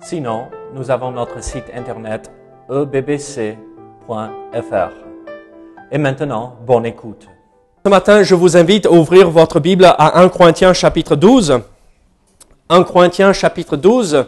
[0.00, 2.30] Sinon, nous avons notre site internet
[2.70, 3.56] ebbc.fr.
[5.90, 7.26] Et maintenant, bonne écoute.
[7.84, 11.60] Ce matin, je vous invite à ouvrir votre Bible à 1 Corinthiens chapitre 12.
[12.68, 14.26] 1 Corinthiens chapitre 12.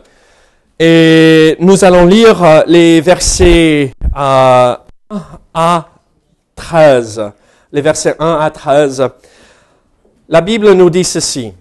[0.79, 4.79] Et nous allons lire euh, les versets 1
[5.55, 5.89] à
[6.57, 7.33] 13.
[7.71, 9.09] Les versets 1 à 13.
[10.29, 11.53] La Bible nous dit ceci.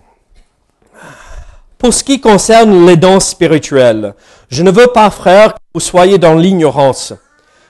[1.79, 4.13] Pour ce qui concerne les dons spirituels,
[4.49, 7.13] je ne veux pas, frère, que vous soyez dans l'ignorance.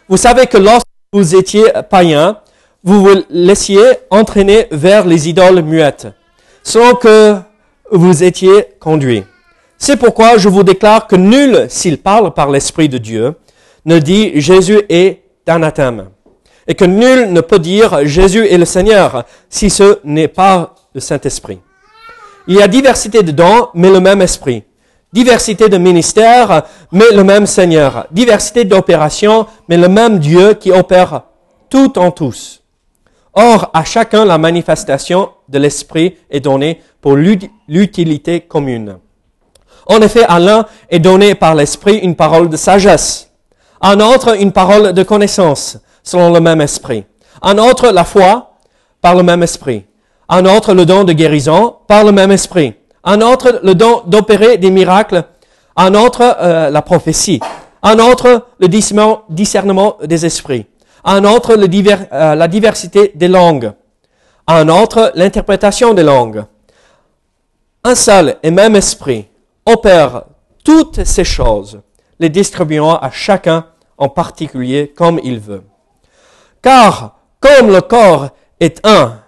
[0.07, 2.37] Vous savez que lorsque vous étiez païen,
[2.83, 6.07] vous vous laissiez entraîner vers les idoles muettes,
[6.63, 7.35] sans que
[7.91, 9.25] vous étiez conduit.
[9.77, 13.35] C'est pourquoi je vous déclare que nul, s'il parle par l'Esprit de Dieu,
[13.85, 16.09] ne dit Jésus est anathème,
[16.67, 20.99] et que nul ne peut dire Jésus est le Seigneur, si ce n'est pas le
[20.99, 21.59] Saint-Esprit.
[22.49, 24.63] Il y a diversité de dons, mais le même esprit.
[25.13, 28.07] Diversité de ministères, mais le même Seigneur.
[28.09, 31.25] Diversité d'opérations, mais le même Dieu qui opère
[31.69, 32.63] tout en tous.
[33.35, 38.97] Or, à chacun, la manifestation de l'esprit est donnée pour l'utilité commune.
[39.85, 43.29] En effet, à l'un est donné par l'esprit une parole de sagesse.
[43.79, 47.05] À un autre, une parole de connaissance, selon le même esprit.
[47.43, 48.55] À un autre, la foi,
[49.01, 49.85] par le même esprit
[50.29, 54.57] un autre le don de guérison par le même esprit, un autre le don d'opérer
[54.57, 55.25] des miracles,
[55.75, 57.39] un autre euh, la prophétie,
[57.81, 60.67] un autre le discernement des esprits,
[61.03, 63.71] un autre euh, la diversité des langues,
[64.47, 66.43] un autre l'interprétation des langues.
[67.83, 69.27] Un seul et même esprit
[69.65, 70.23] opère
[70.65, 71.81] toutes ces choses,
[72.19, 73.65] les distribuant à chacun
[73.97, 75.63] en particulier comme il veut.
[76.61, 78.29] Car comme le corps
[78.59, 79.21] est un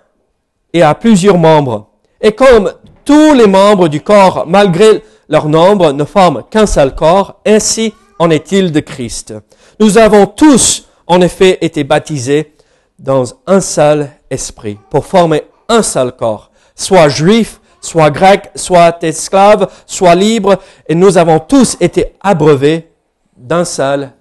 [0.74, 1.88] et a plusieurs membres.
[2.20, 2.74] Et comme
[3.06, 8.30] tous les membres du corps, malgré leur nombre, ne forment qu'un seul corps, ainsi en
[8.30, 9.34] est-il de Christ.
[9.80, 12.54] Nous avons tous, en effet, été baptisés
[13.00, 19.68] dans un seul esprit, pour former un seul corps, soit juif, soit grec, soit esclave,
[19.88, 22.92] soit libre, et nous avons tous été abreuvés
[23.36, 24.12] d'un seul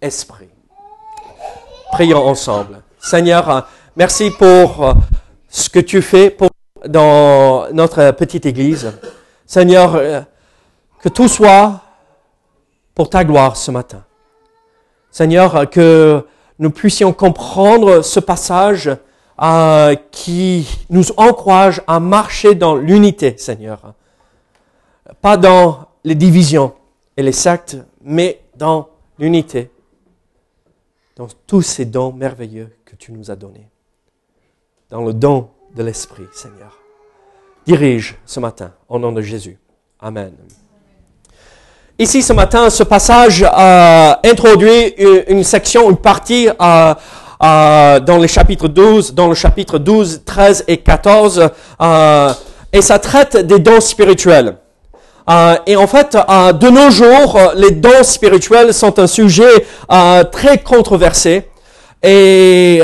[0.00, 0.48] esprit.
[1.92, 2.82] Prions ensemble.
[2.98, 4.94] Seigneur, merci pour
[5.54, 6.50] ce que tu fais pour,
[6.84, 8.92] dans notre petite église.
[9.46, 10.20] Seigneur, euh,
[11.00, 11.80] que tout soit
[12.92, 14.02] pour ta gloire ce matin.
[15.12, 16.26] Seigneur, que
[16.58, 18.90] nous puissions comprendre ce passage
[19.40, 23.94] euh, qui nous encourage à marcher dans l'unité, Seigneur.
[25.20, 26.74] Pas dans les divisions
[27.16, 28.88] et les sectes, mais dans
[29.20, 29.70] l'unité,
[31.14, 33.68] dans tous ces dons merveilleux que tu nous as donnés
[34.94, 36.78] dans le don de l'Esprit, Seigneur.
[37.66, 39.58] Dirige ce matin, au nom de Jésus.
[40.00, 40.30] Amen.
[41.98, 43.42] Ici, ce matin, ce passage
[44.22, 44.94] introduit
[45.26, 46.94] une section, une partie euh,
[47.42, 51.50] euh, dans les chapitres 12, dans le chapitre 12, 13 et 14,
[51.82, 52.32] euh,
[52.72, 54.58] et ça traite des dons spirituels.
[55.66, 59.66] et en fait, de nos jours, les dons spirituels sont un sujet
[60.30, 61.48] très controversé.
[62.06, 62.82] Et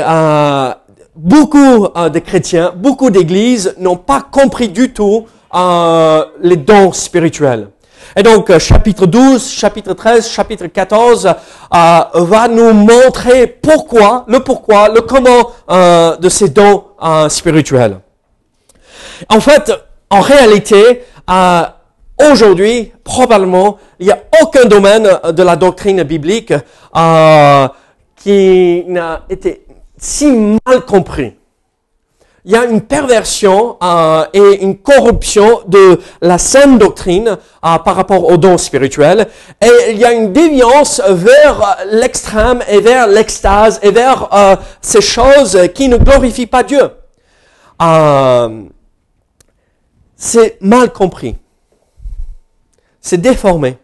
[1.15, 7.69] beaucoup euh, de chrétiens, beaucoup d'églises n'ont pas compris du tout euh, les dons spirituels.
[8.15, 11.33] Et donc, euh, chapitre 12, chapitre 13, chapitre 14
[11.71, 15.51] va nous montrer pourquoi, le pourquoi, le comment
[16.17, 16.83] de ces dons
[17.29, 17.99] spirituels.
[19.29, 19.71] En fait,
[20.09, 21.03] en réalité,
[22.31, 26.53] aujourd'hui, probablement, il n'y a aucun domaine de la doctrine biblique
[28.17, 29.65] qui n'a été
[30.01, 31.37] si mal compris.
[32.43, 37.95] Il y a une perversion euh, et une corruption de la saine doctrine euh, par
[37.95, 39.27] rapport aux dons spirituels.
[39.61, 45.01] Et il y a une déviance vers l'extrême et vers l'extase et vers euh, ces
[45.01, 46.89] choses qui ne glorifient pas Dieu.
[50.15, 51.35] c'est mal compris.
[53.01, 53.77] C'est déformé.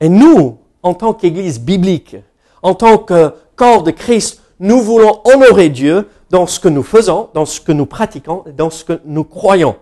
[0.00, 2.16] Et nous, en tant qu'Église biblique,
[2.62, 7.28] en tant que corps de Christ, nous voulons honorer Dieu dans ce que nous faisons,
[7.34, 9.76] dans ce que nous pratiquons, dans ce que nous croyons.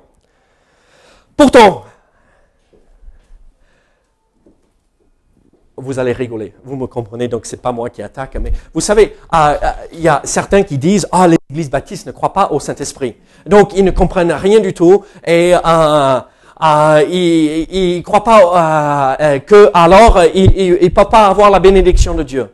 [1.37, 1.85] Pourtant,
[5.77, 6.55] vous allez rigoler.
[6.65, 8.37] Vous me comprenez, donc c'est pas moi qui attaque.
[8.37, 12.13] Mais vous savez, euh, euh, il y a certains qui disent ah l'Église baptiste ne
[12.13, 13.17] croit pas au Saint Esprit,
[13.47, 16.21] donc ils ne comprennent rien du tout et euh,
[16.63, 22.15] euh, ils ne croient pas euh, que alors ils ne peuvent pas avoir la bénédiction
[22.15, 22.49] de Dieu.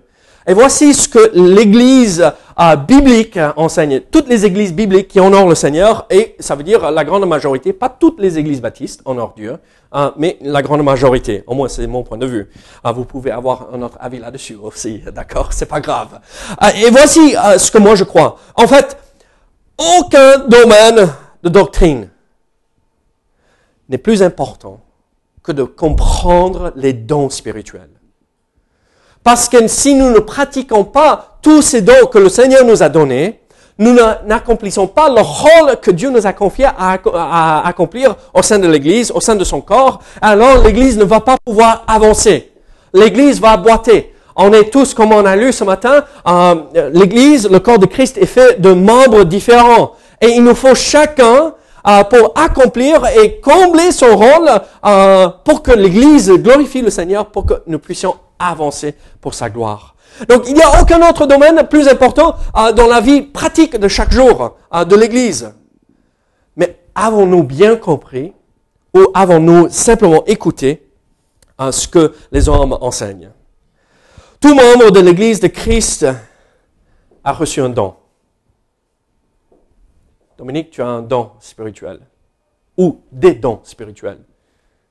[0.51, 4.01] Et voici ce que l'Église euh, biblique enseigne.
[4.11, 7.73] Toutes les églises bibliques qui honorent le Seigneur, et ça veut dire la grande majorité,
[7.73, 9.59] pas toutes les églises baptistes honorent Dieu,
[9.93, 11.45] hein, mais la grande majorité.
[11.47, 12.51] Au moins, c'est mon point de vue.
[12.83, 16.19] Ah, vous pouvez avoir un autre avis là-dessus aussi, d'accord C'est pas grave.
[16.59, 18.37] Ah, et voici euh, ce que moi je crois.
[18.57, 18.99] En fait,
[19.79, 21.13] aucun domaine
[21.45, 22.09] de doctrine
[23.89, 24.81] n'est plus important
[25.45, 28.00] que de comprendre les dons spirituels.
[29.23, 32.89] Parce que si nous ne pratiquons pas tous ces dons que le Seigneur nous a
[32.89, 33.41] donnés,
[33.79, 33.97] nous
[34.27, 39.11] n'accomplissons pas le rôle que Dieu nous a confié à, accomplir au sein de l'Église,
[39.11, 42.53] au sein de son corps, alors l'Église ne va pas pouvoir avancer.
[42.93, 44.13] L'Église va boiter.
[44.37, 48.19] On est tous, comme on a lu ce matin, euh, l'Église, le corps de Christ
[48.19, 49.93] est fait de membres différents.
[50.21, 51.55] Et il nous faut chacun
[51.89, 54.51] euh, pour accomplir et combler son rôle
[54.85, 58.15] euh, pour que l'Église glorifie le Seigneur, pour que nous puissions
[58.49, 59.95] avancer pour sa gloire.
[60.29, 63.89] Donc il n'y a aucun autre domaine plus important euh, dans la vie pratique de
[63.89, 65.55] chaque jour euh, de l'Église.
[66.57, 68.33] Mais avons-nous bien compris
[68.95, 70.91] ou avons-nous simplement écouté
[71.61, 73.31] euh, ce que les hommes enseignent?
[74.41, 76.07] Tout membre de l'Église de Christ
[77.23, 77.95] a reçu un don.
[80.39, 82.01] Dominique, tu as un don spirituel
[82.77, 84.21] ou des dons spirituels.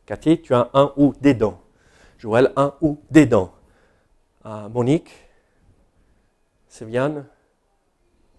[0.05, 1.57] Cathy, tu as un ou des dons.
[2.19, 3.27] Joël, un ou des.
[4.45, 5.09] Euh, Monique,
[6.67, 7.25] Séviane,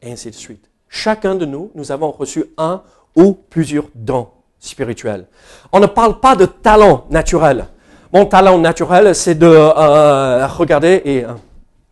[0.02, 0.70] et ainsi de suite.
[0.88, 2.82] Chacun de nous, nous avons reçu un
[3.16, 4.28] ou plusieurs dons
[4.58, 5.26] spirituels.
[5.72, 7.66] On ne parle pas de talent naturel.
[8.12, 11.34] Mon talent naturel, c'est de euh, regarder et euh,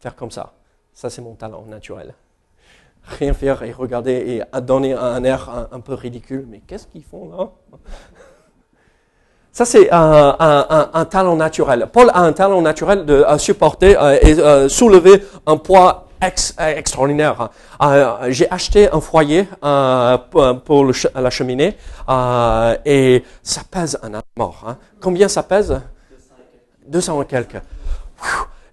[0.01, 0.53] faire comme ça.
[0.93, 2.15] Ça, c'est mon talent naturel.
[3.05, 6.45] Rien faire et regarder et donner un air un peu ridicule.
[6.49, 7.51] Mais qu'est-ce qu'ils font là?
[9.59, 11.89] Ça, c'est un, talent naturel.
[11.93, 17.49] Paul a un talent naturel de supporter euh, et euh, soulever un poids extraordinaire.
[17.83, 21.77] Euh, j'ai acheté un foyer pour la cheminée
[22.85, 24.65] et ça pèse un mort.
[24.65, 24.77] Hein.
[25.01, 25.81] Combien ça pèse?
[26.87, 27.61] 200 et quelques.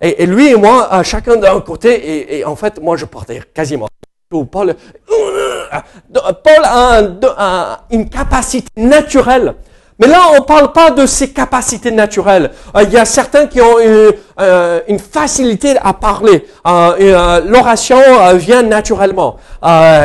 [0.01, 3.87] Et, lui et moi, chacun d'un côté, et, en fait, moi, je portais quasiment
[4.29, 4.75] Paul,
[6.43, 9.55] Paul a une capacité naturelle
[9.97, 12.51] mais là, on ne parle pas de ses capacités naturelles.
[12.75, 14.11] Euh, il y a certains qui ont une,
[14.41, 16.45] euh, facilité à parler.
[16.67, 17.97] Euh, L'oration
[18.35, 19.37] vient naturellement.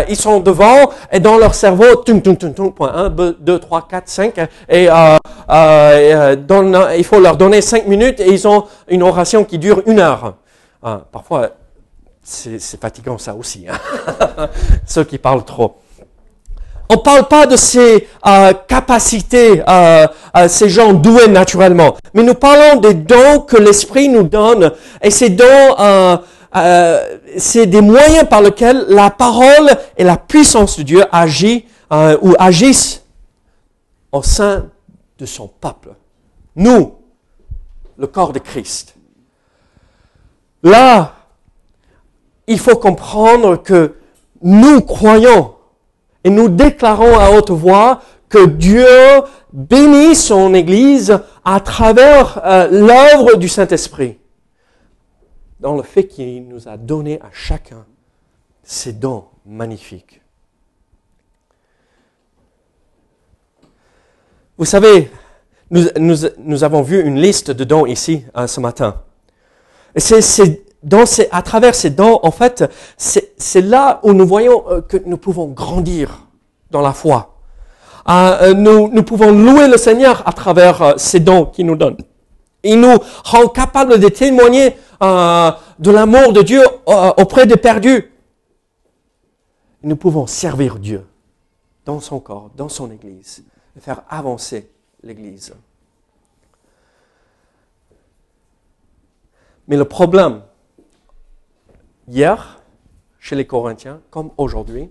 [0.08, 3.10] ils sont devant et dans leur cerveau, tum, tum, tum, tum, point 1,
[3.40, 4.38] 2, 3, 4, 5.
[4.68, 4.88] Et
[6.96, 10.34] il faut leur donner 5 minutes et ils ont une oration qui dure une heure.
[11.10, 11.50] parfois,
[12.22, 13.66] c'est fatigant ça aussi.
[13.68, 14.46] Hein.
[14.86, 15.78] Ceux qui parlent trop.
[16.92, 22.24] On ne parle pas de ces euh, capacités, euh, euh, ces gens doués naturellement, mais
[22.24, 24.72] nous parlons des dons que l'Esprit nous donne.
[25.00, 26.18] Et ces dons,
[27.36, 33.04] c'est des moyens par lesquels la parole et la puissance de Dieu agissent ou agissent
[34.10, 34.66] au sein
[35.16, 35.90] de son peuple.
[36.56, 36.96] Nous,
[37.98, 38.96] le corps de Christ.
[40.64, 41.14] Là,
[42.48, 43.94] il faut comprendre que
[44.42, 45.54] nous croyons
[46.24, 48.86] et nous déclarons à haute voix que Dieu
[49.52, 54.18] bénit son Église à travers euh, l'œuvre du Saint-Esprit,
[55.58, 57.84] dans le fait qu'il nous a donné à chacun
[58.62, 60.20] ces dons magnifiques.
[64.56, 65.10] Vous savez,
[65.70, 65.84] nous,
[66.38, 69.02] nous, avons vu une liste de dons ici euh, ce matin.
[69.96, 72.64] C'est dans à travers ces dons, en fait,
[72.96, 76.26] c'est là où nous voyons euh, que nous pouvons grandir
[76.70, 77.36] dans la foi.
[78.08, 81.96] Euh, euh, nous, nous, pouvons louer le Seigneur à travers ces dons qu'il nous donne.
[82.62, 88.12] Il nous rend capables de témoigner de l'amour de Dieu auprès des perdus.
[89.82, 91.06] Nous pouvons servir Dieu
[91.86, 93.42] dans son corps, dans son Église,
[93.76, 94.70] et faire avancer
[95.02, 95.54] l'Église.
[99.68, 100.42] Mais le problème,
[102.10, 102.60] hier,
[103.18, 104.90] chez les Corinthiens, comme aujourd'hui,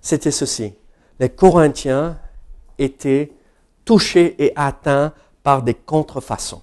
[0.00, 0.74] c'était ceci.
[1.18, 2.18] Les Corinthiens
[2.78, 3.32] étaient
[3.84, 6.62] touchés et atteints par des contrefaçons.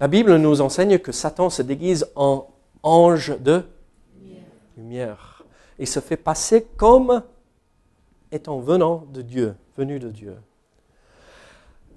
[0.00, 2.48] La Bible nous enseigne que Satan se déguise en
[2.82, 3.64] ange de
[4.76, 5.42] lumière.
[5.78, 7.22] Il se fait passer comme
[8.30, 10.36] étant venant de Dieu, venu de Dieu.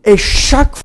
[0.03, 0.77] Et chaque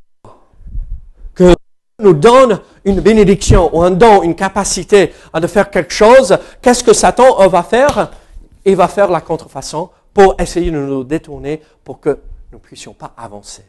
[2.02, 6.92] nous donne une bénédiction ou un don, une capacité de faire quelque chose, qu'est-ce que
[6.92, 8.10] Satan va faire?
[8.64, 12.10] Il va faire la contrefaçon pour essayer de nous détourner pour que
[12.50, 13.64] nous ne puissions pas avancer.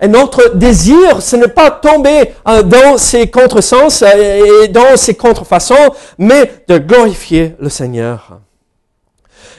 [0.00, 5.14] Et notre désir, ce n'est pas tomber euh, dans ces contresens euh, et dans ces
[5.14, 8.40] contrefaçons, mais de glorifier le Seigneur.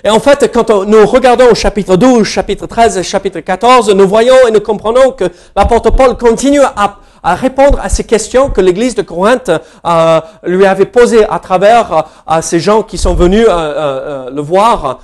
[0.04, 4.08] Et en fait, quand nous regardons au chapitre 12, chapitre 13 et chapitre 14, nous
[4.08, 8.96] voyons et nous comprenons que l'apôtre Paul continue à, répondre à ces questions que l'église
[8.96, 9.52] de Corinthe
[9.86, 12.06] euh, lui avait posées à travers
[12.42, 15.00] ces gens qui sont venus le voir.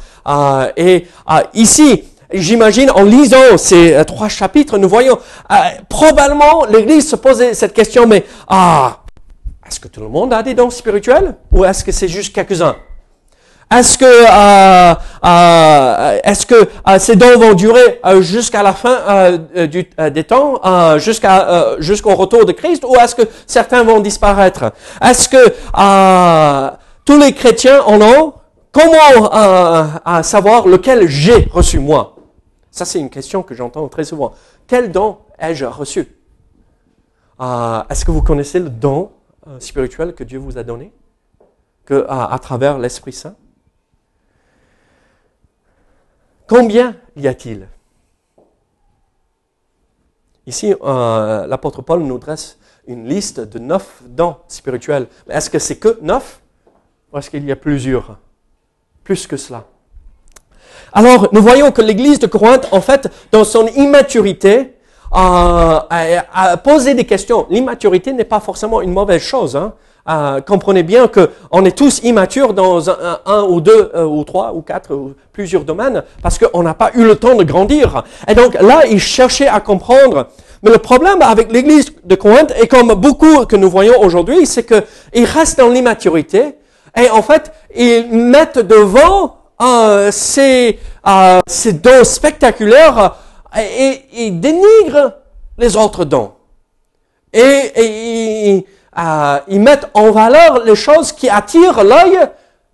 [0.78, 1.08] et
[1.54, 5.18] ici, J'imagine, en lisant ces euh, trois chapitres, nous voyons,
[5.50, 5.56] euh,
[5.88, 9.00] probablement, l'Église se posait cette question, mais, ah,
[9.66, 11.36] est-ce que tout le monde a des dons spirituels?
[11.54, 12.76] Ou est-ce que c'est juste quelques-uns?
[13.70, 14.96] Est-ce que, euh,
[15.26, 16.70] euh est-ce que
[17.00, 22.86] ces dons vont durer jusqu'à la fin du, des temps, jusqu'à jusqu'au retour de Christ,
[22.88, 24.72] ou est-ce que certains vont disparaître?
[25.02, 25.54] Est-ce que
[27.04, 28.34] tous les chrétiens en ont?
[28.72, 32.18] Comment savoir lequel j'ai reçu moi?
[32.78, 34.34] Ça, c'est une question que j'entends très souvent.
[34.68, 36.08] Quel don ai-je reçu?
[37.42, 39.12] Euh, Est-ce que vous connaissez le don
[39.48, 40.94] euh, spirituel que Dieu vous a donné?
[41.86, 43.36] Que, à, travers l'Esprit Saint?
[46.48, 47.68] Combien y a-t-il?
[50.46, 55.08] Ici, euh, l'apôtre Paul nous dresse une liste de neuf dons spirituels.
[55.30, 56.40] Est-ce que c'est que neuf
[57.12, 58.18] ou est-ce qu'il y a plusieurs?
[59.04, 59.66] Plus que cela.
[60.94, 64.78] Alors, nous voyons que l'église de Corinthe, en fait, dans son immaturité,
[65.12, 67.46] a, posé des questions.
[67.50, 69.56] L'immaturité n'est pas forcément une mauvaise chose.
[69.56, 69.74] Hein.
[70.10, 74.54] Euh, comprenez bien que on est tous immatures dans un, ou deux euh, ou trois
[74.54, 78.04] ou quatre ou plusieurs domaines parce qu'on n'a pas eu le temps de grandir.
[78.28, 80.28] Et donc là, il cherchait à comprendre.
[80.64, 84.66] Mais le problème avec l'église de Corinthe, et comme beaucoup que nous voyons aujourd'hui, c'est
[84.66, 86.56] qu'ils restent dans l'immaturité
[86.98, 93.16] et en fait, ils mettent devant euh, ces, euh, ces dons spectaculaires
[93.56, 95.14] et, et, dénigrent
[95.58, 96.32] les autres dons.
[97.34, 98.66] Et, et
[98.98, 102.18] euh, ils mettent en valeur les choses qui attirent l'œil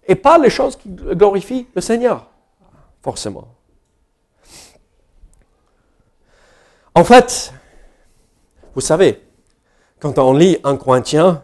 [0.07, 2.27] et pas les choses qui glorifient le Seigneur,
[3.01, 3.47] forcément.
[6.95, 7.53] En fait,
[8.75, 9.23] vous savez,
[9.99, 11.43] quand on lit un Corinthien,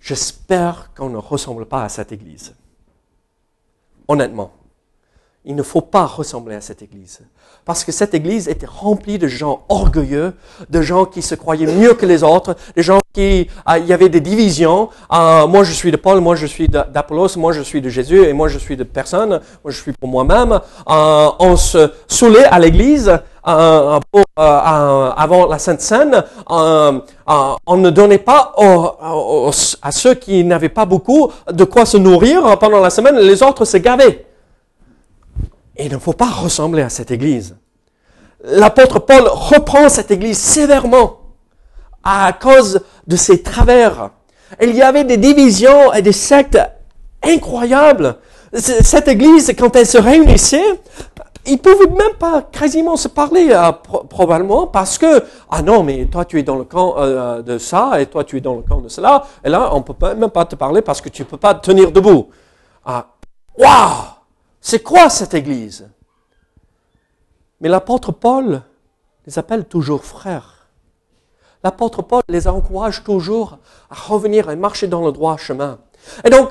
[0.00, 2.54] j'espère qu'on ne ressemble pas à cette Église
[4.08, 4.52] honnêtement.
[5.44, 7.20] Il ne faut pas ressembler à cette Église.
[7.64, 10.34] Parce que cette Église était remplie de gens orgueilleux,
[10.68, 12.98] de gens qui se croyaient mieux que les autres, des gens
[13.66, 14.88] Ah, il y avait des divisions.
[15.08, 18.24] Ah, moi, je suis de Paul, moi, je suis d'Apollos, moi, je suis de Jésus,
[18.24, 19.30] et moi, je suis de personne.
[19.30, 20.60] Moi, je suis pour moi-même.
[20.86, 26.24] Ah, on se saoulait à l'Église avant la Sainte Seine.
[26.48, 28.54] on ne donnait pas
[29.82, 33.18] à ceux qui n'avaient pas beaucoup de quoi se nourrir pendant la semaine.
[33.18, 34.26] Les autres se gavaient.
[35.78, 37.56] Il ne faut pas ressembler à cette Église.
[38.44, 41.27] L'apôtre Paul reprend cette Église sévèrement
[42.08, 44.10] à cause de ses travers.
[44.60, 46.58] Il y avait des divisions et des sectes
[47.22, 48.16] incroyables.
[48.54, 50.80] Cette Église, quand elle se réunissait,
[51.44, 56.26] ils pouvaient même pas quasiment se parler euh, probablement parce que ah non mais toi
[56.26, 58.82] tu es dans le camp euh, de ça et toi tu es dans le camp
[58.82, 61.54] de cela et là on peut même pas te parler parce que tu peux pas
[61.54, 62.28] tenir debout.
[62.84, 63.06] Ah
[63.56, 64.18] waouh
[64.60, 65.88] c'est quoi cette Église?
[67.60, 68.60] Mais l'apôtre Paul
[69.26, 70.57] les appelle toujours frères.
[71.64, 73.58] L'apôtre Paul les encourage toujours
[73.90, 75.78] à revenir et marcher dans le droit chemin.
[76.24, 76.50] Et donc,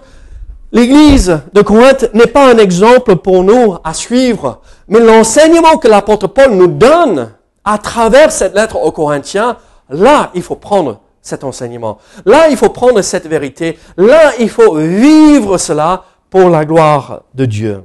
[0.71, 4.59] L'église de Corinthe n'est pas un exemple pour nous à suivre,
[4.89, 7.31] mais l'enseignement que l'apôtre Paul nous donne
[7.63, 9.57] à travers cette lettre aux Corinthiens,
[9.89, 11.99] là, il faut prendre cet enseignement.
[12.25, 13.79] Là, il faut prendre cette vérité.
[13.95, 17.83] Là, il faut vivre cela pour la gloire de Dieu.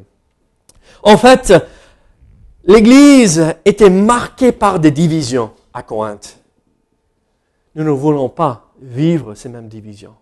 [1.04, 1.52] En fait,
[2.64, 6.41] l'Église était marquée par des divisions à Corinthe.
[7.74, 10.14] Nous ne voulons pas vivre ces mêmes divisions.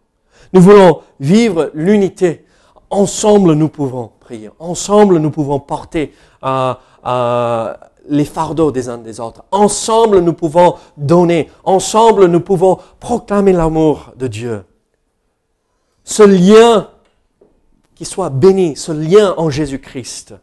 [0.52, 2.44] Nous voulons vivre l'unité.
[2.90, 4.50] Ensemble, nous pouvons prier.
[4.58, 6.12] Ensemble, nous pouvons porter
[6.44, 6.74] euh,
[7.06, 7.74] euh,
[8.08, 9.44] les fardeaux des uns des autres.
[9.50, 11.50] Ensemble, nous pouvons donner.
[11.64, 14.64] Ensemble, nous pouvons proclamer l'amour de Dieu.
[16.04, 16.90] Ce lien
[17.94, 20.34] qui soit béni, ce lien en Jésus-Christ.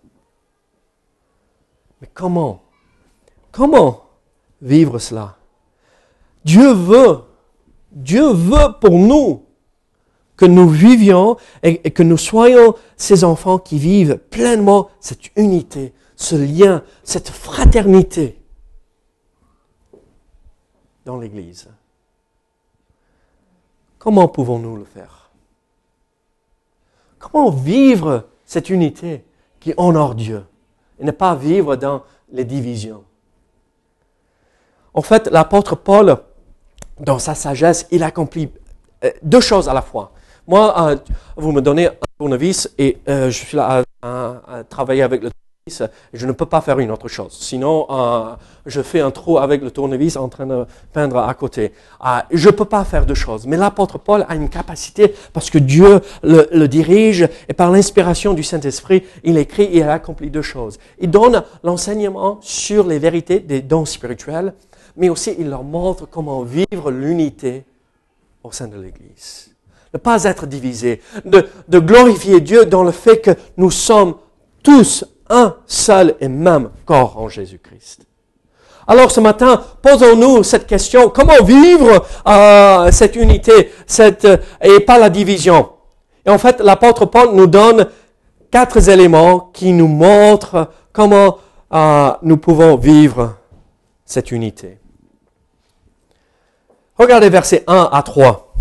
[2.02, 2.62] Mais comment?
[3.52, 4.04] Comment
[4.62, 5.37] vivre cela?
[6.48, 7.24] Dieu veut,
[7.92, 9.44] Dieu veut pour nous
[10.38, 16.36] que nous vivions et, que nous soyons ces enfants qui vivent pleinement cette unité, ce
[16.36, 18.42] lien, cette fraternité.
[21.04, 21.70] dans l'Église.
[24.00, 25.32] Comment pouvons-nous le faire?
[27.20, 29.26] Comment vivre cette unité
[29.60, 30.46] qui honore Dieu
[31.00, 33.04] et ne pas vivre dans les divisions?
[34.94, 36.18] En fait, l'apôtre Paul,
[37.00, 38.50] dans sa sagesse, il accomplit
[39.04, 40.12] euh, deux choses à la fois.
[40.48, 40.96] Moi, euh,
[41.36, 45.84] vous me donnez un tournevis et euh, je suis là à, travailler avec le tournevis.
[46.14, 47.34] Je ne peux pas faire une autre chose.
[47.34, 47.86] Sinon,
[48.66, 51.74] je fais un trou avec le tournevis en train de peindre à côté.
[52.32, 53.46] je ne peux pas faire deux choses.
[53.46, 58.34] Mais l'apôtre Paul a une capacité parce que Dieu le, le dirige et par l'inspiration
[58.34, 60.78] du Saint-Esprit, il écrit et il accomplit deux choses.
[61.00, 64.54] Il donne l'enseignement sur les vérités des dons spirituels,
[64.98, 67.64] mais aussi il leur montre comment vivre l'unité
[68.44, 69.52] au sein de l'Église
[69.94, 74.16] ne pas être divisé, de, glorifier Dieu dans le fait que nous sommes
[74.64, 78.06] tous un seul et même corps en Jésus-Christ.
[78.88, 84.28] Alors ce matin, posons-nous cette question, comment vivre euh, cette unité cette,
[84.62, 85.70] et pas la division?
[86.26, 87.88] Et en fait, l'apôtre Paul nous donne
[88.50, 91.38] quatre éléments qui nous montrent comment
[91.74, 93.36] euh, nous pouvons vivre
[94.06, 94.77] cette unité.
[96.98, 98.54] Regardez versets 1 à 3.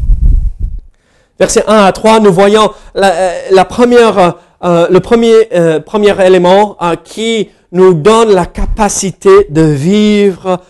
[1.38, 6.76] Versets 1 à 3, nous voyons la, euh, première, euh, le premier, euh, premier élément
[7.04, 10.60] qui nous donne la capacité de vivre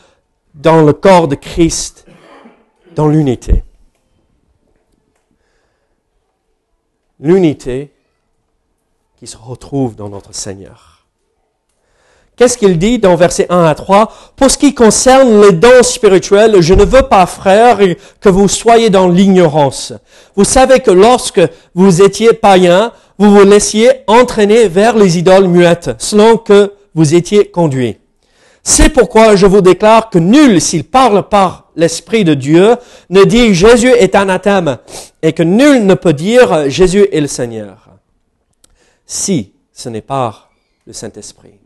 [0.55, 2.07] dans le corps de Christ,
[2.95, 3.63] dans l'unité.
[7.21, 7.93] L'unité
[9.17, 10.96] qui se retrouve dans notre Seigneur.
[12.37, 16.61] Qu'est-ce qu'il dit dans versets 1 à 3 Pour ce qui concerne les dons spirituels,
[16.61, 17.79] je ne veux pas, frères,
[18.21, 19.95] que vous soyez dans l'ignorance.
[20.35, 21.41] Vous savez que lorsque
[21.75, 27.47] vous étiez païens, vous vous laissiez entraîner vers les idoles muettes, selon que vous étiez
[27.47, 27.97] conduits.
[28.63, 32.77] C'est pourquoi je vous déclare que nul, s'il parle par l'Esprit de Dieu,
[33.09, 34.77] ne dit Jésus est anathème,
[35.23, 37.89] et que nul ne peut dire Jésus est le Seigneur,
[39.07, 40.51] si ce n'est par
[40.87, 41.66] le Saint-Esprit.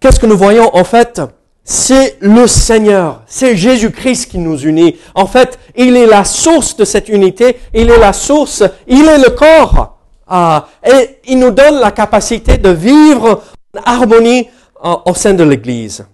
[0.00, 1.20] Qu'est-ce que nous voyons en fait?
[1.62, 4.96] C'est le Seigneur, c'est Jésus-Christ qui nous unit.
[5.14, 9.18] En fait, il est la source de cette unité, il est la source, il est
[9.18, 9.98] le corps.
[10.26, 13.42] Ah, et il nous donne la capacité de vivre
[13.76, 14.48] en harmonie
[14.82, 16.06] euh, au sein de l'Église.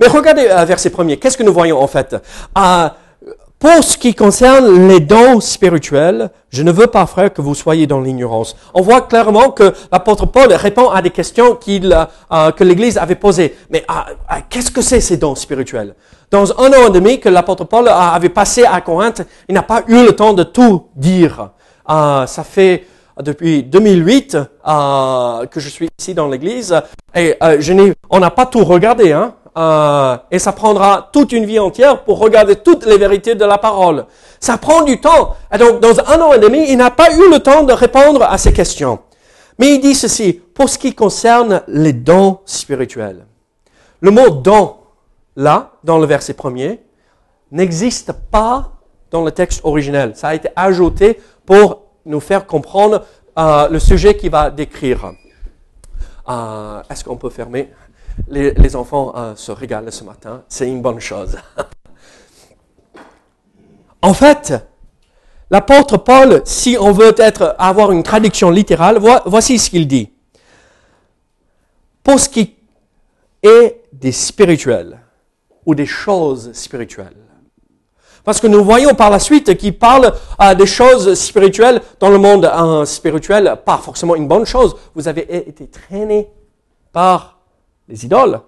[0.00, 2.16] Mais regardez euh, verset premier, qu'est-ce que nous voyons en fait?
[2.54, 2.96] Ah,
[3.66, 7.88] pour ce qui concerne les dons spirituels, je ne veux pas, frère, que vous soyez
[7.88, 8.56] dans l'ignorance.
[8.74, 13.56] On voit clairement que l'apôtre Paul répond à des questions euh, que l'Église avait posées.
[13.70, 15.96] Mais ah, ah, qu'est-ce que c'est ces dons spirituels?
[16.30, 19.82] Dans un an et demi que l'apôtre Paul avait passé à Corinthe, il n'a pas
[19.88, 21.50] eu le temps de tout dire.
[21.90, 22.86] Euh, ça fait
[23.20, 24.36] depuis 2008
[24.68, 26.80] euh, que je suis ici dans l'Église
[27.16, 29.10] et je n'ai, on n'a pas tout regardé.
[29.10, 33.44] Hein euh, et ça prendra toute une vie entière pour regarder toutes les vérités de
[33.44, 34.04] la parole.
[34.38, 35.34] Ça prend du temps.
[35.52, 38.22] Et donc, dans un an et demi, il n'a pas eu le temps de répondre
[38.22, 38.98] à ces questions.
[39.58, 43.24] Mais il dit ceci, pour ce qui concerne les dons spirituels.
[44.00, 44.74] Le mot don,
[45.36, 46.80] là, dans le verset premier,
[47.50, 48.72] n'existe pas
[49.10, 50.12] dans le texte originel.
[50.14, 53.04] Ça a été ajouté pour nous faire comprendre
[53.38, 55.12] euh, le sujet qu'il va décrire.
[56.28, 57.72] Euh, Est-ce qu'on peut fermer?
[58.28, 60.42] Les, enfants euh, se régalent ce matin.
[60.48, 61.36] C'est une bonne chose.
[64.02, 64.54] en fait,
[65.50, 70.10] l'apôtre Paul, si on veut être, avoir une traduction littérale, voici ce qu'il dit.
[72.02, 72.56] Pour ce qui
[73.42, 74.98] est des spirituels
[75.66, 77.25] ou des choses spirituelles.
[78.26, 80.12] Parce que nous voyons par la suite qu'il parle
[80.42, 84.74] euh, des choses spirituelles dans le monde euh, spirituel, pas forcément une bonne chose.
[84.96, 86.28] Vous avez été traîné
[86.92, 87.38] par
[87.88, 88.40] les idoles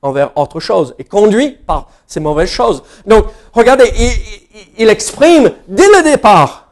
[0.00, 2.82] envers autre chose et conduit par ces mauvaises choses.
[3.06, 3.92] Donc, regardez,
[4.78, 6.68] il, exprime dès le départ,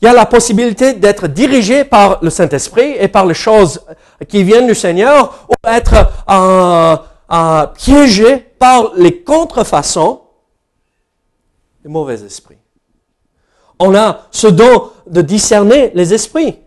[0.00, 3.80] il y a la possibilité d'être dirigé par le Saint-Esprit et par les choses
[4.28, 6.96] qui viennent du Seigneur ou être euh,
[7.32, 10.20] euh, piégé par les contrefaçons
[11.88, 12.58] mauvais esprits.
[13.78, 16.58] On a ce don de discerner les esprits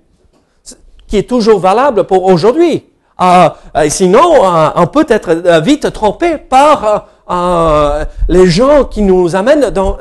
[1.08, 2.86] qui est toujours valable pour aujourd'hui.
[3.22, 3.50] Euh,
[3.90, 7.08] sinon, euh, on peut être euh, vite trompé par
[8.28, 10.00] les gens qui nous amènent dans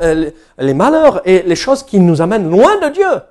[0.57, 3.21] les malheurs et les choses qui nous amènent loin de Dieu.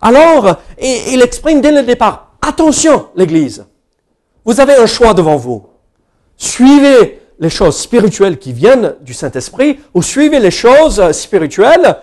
[0.00, 3.66] Alors, il exprime dès le départ, attention l'Église,
[4.46, 5.66] vous avez un choix devant vous.
[6.38, 11.96] Suivez les choses spirituelles qui viennent du Saint-Esprit ou suivez les choses spirituelles,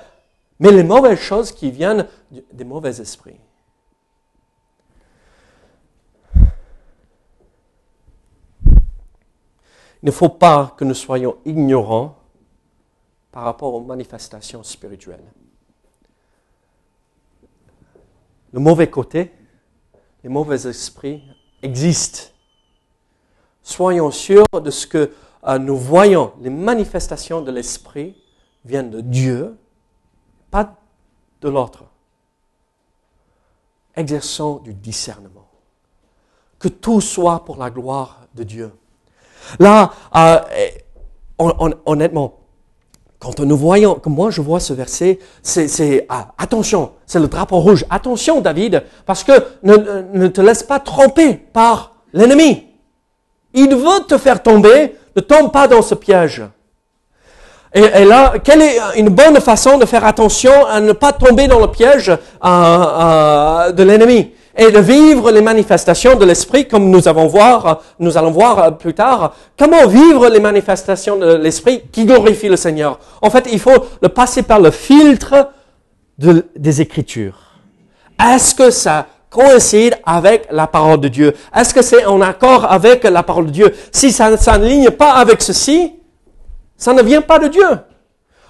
[0.59, 2.07] mais les mauvaises choses qui viennent
[2.51, 3.39] des mauvais esprits.
[10.03, 12.17] Il ne faut pas que nous soyons ignorants
[13.31, 15.23] par rapport aux manifestations spirituelles.
[18.51, 19.31] Le mauvais côté,
[20.23, 21.23] les mauvais esprits
[21.61, 22.33] existent.
[23.63, 25.11] Soyons sûrs de ce que
[25.59, 26.33] nous voyons.
[26.41, 28.15] Les manifestations de l'esprit
[28.65, 29.57] viennent de Dieu,
[30.49, 30.75] pas
[31.41, 31.83] de l'autre.
[33.95, 35.47] Exerçons du discernement.
[36.59, 38.71] Que tout soit pour la gloire de Dieu.
[39.59, 40.39] Là, euh,
[41.85, 42.39] honnêtement,
[43.23, 47.59] quand nous voyons, comme moi je vois ce verset, c'est ah, attention, c'est le drapeau
[47.59, 47.85] rouge.
[47.89, 49.31] Attention David, parce que
[49.63, 52.67] ne, te laisse pas tromper par l'ennemi.
[53.53, 56.43] Il veut te faire tomber, ne tombe pas dans ce piège.
[57.75, 61.59] Et, là, quelle est une bonne façon de faire attention à ne pas tomber dans
[61.59, 67.07] le piège euh, euh, de l'ennemi et de vivre les manifestations de l'esprit comme nous,
[67.07, 69.33] avons voir, nous allons voir plus tard.
[69.57, 72.99] Comment vivre les manifestations de l'esprit qui glorifient le Seigneur?
[73.23, 75.49] En fait, il faut le passer par le filtre
[76.19, 77.39] des Écritures.
[78.23, 83.03] Est-ce que ça coïncide avec la parole de Dieu Est-ce que c'est en accord avec
[83.03, 83.73] la parole de Dieu?
[83.91, 85.93] Si ça ne s'aligne pas avec ceci,
[86.77, 87.67] ça ne vient pas de Dieu.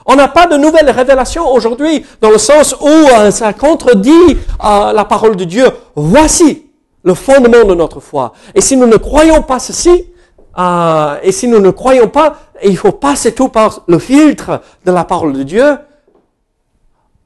[0.05, 4.91] On n'a pas de nouvelles révélations aujourd'hui dans le sens où euh, ça contredit euh,
[4.91, 5.65] la parole de Dieu.
[5.95, 6.69] Voici
[7.03, 8.33] le fondement de notre foi.
[8.53, 10.09] Et si nous ne croyons pas ceci,
[10.57, 14.91] euh, et si nous ne croyons pas, il faut passer tout par le filtre de
[14.91, 15.77] la parole de Dieu,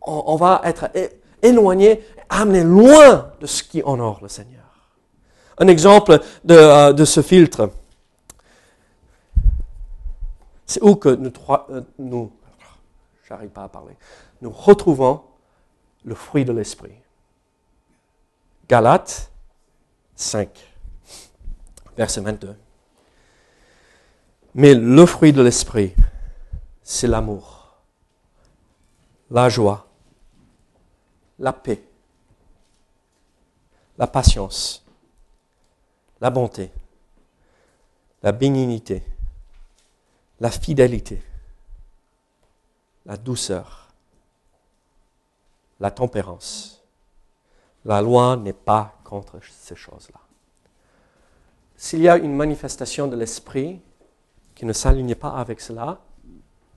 [0.09, 0.85] on, va être
[1.43, 4.63] éloigné, amené loin de ce qui honore le Seigneur.
[5.57, 7.71] Un exemple de, de ce filtre,
[10.65, 11.31] c'est où que nous,
[11.97, 12.31] nous
[13.27, 13.95] j'arrive pas à parler,
[14.41, 15.23] nous retrouvons
[16.03, 16.93] le fruit de l'esprit.
[18.69, 19.31] Galates
[20.15, 20.49] 5,
[21.95, 22.55] verset 22.
[24.55, 25.93] Mais le fruit de l'esprit,
[26.83, 27.77] c'est l'amour,
[29.29, 29.87] la joie,
[31.39, 31.83] la paix,
[33.97, 34.85] la patience,
[36.21, 36.71] la bonté,
[38.23, 39.03] la bénignité,
[40.39, 41.21] la fidélité,
[43.05, 43.87] la douceur,
[45.79, 46.83] la tempérance.
[47.85, 50.19] La loi n'est pas contre ces choses-là.
[51.77, 53.79] S'il y a une manifestation de l'esprit
[54.55, 56.01] qui ne s'aligne pas avec cela,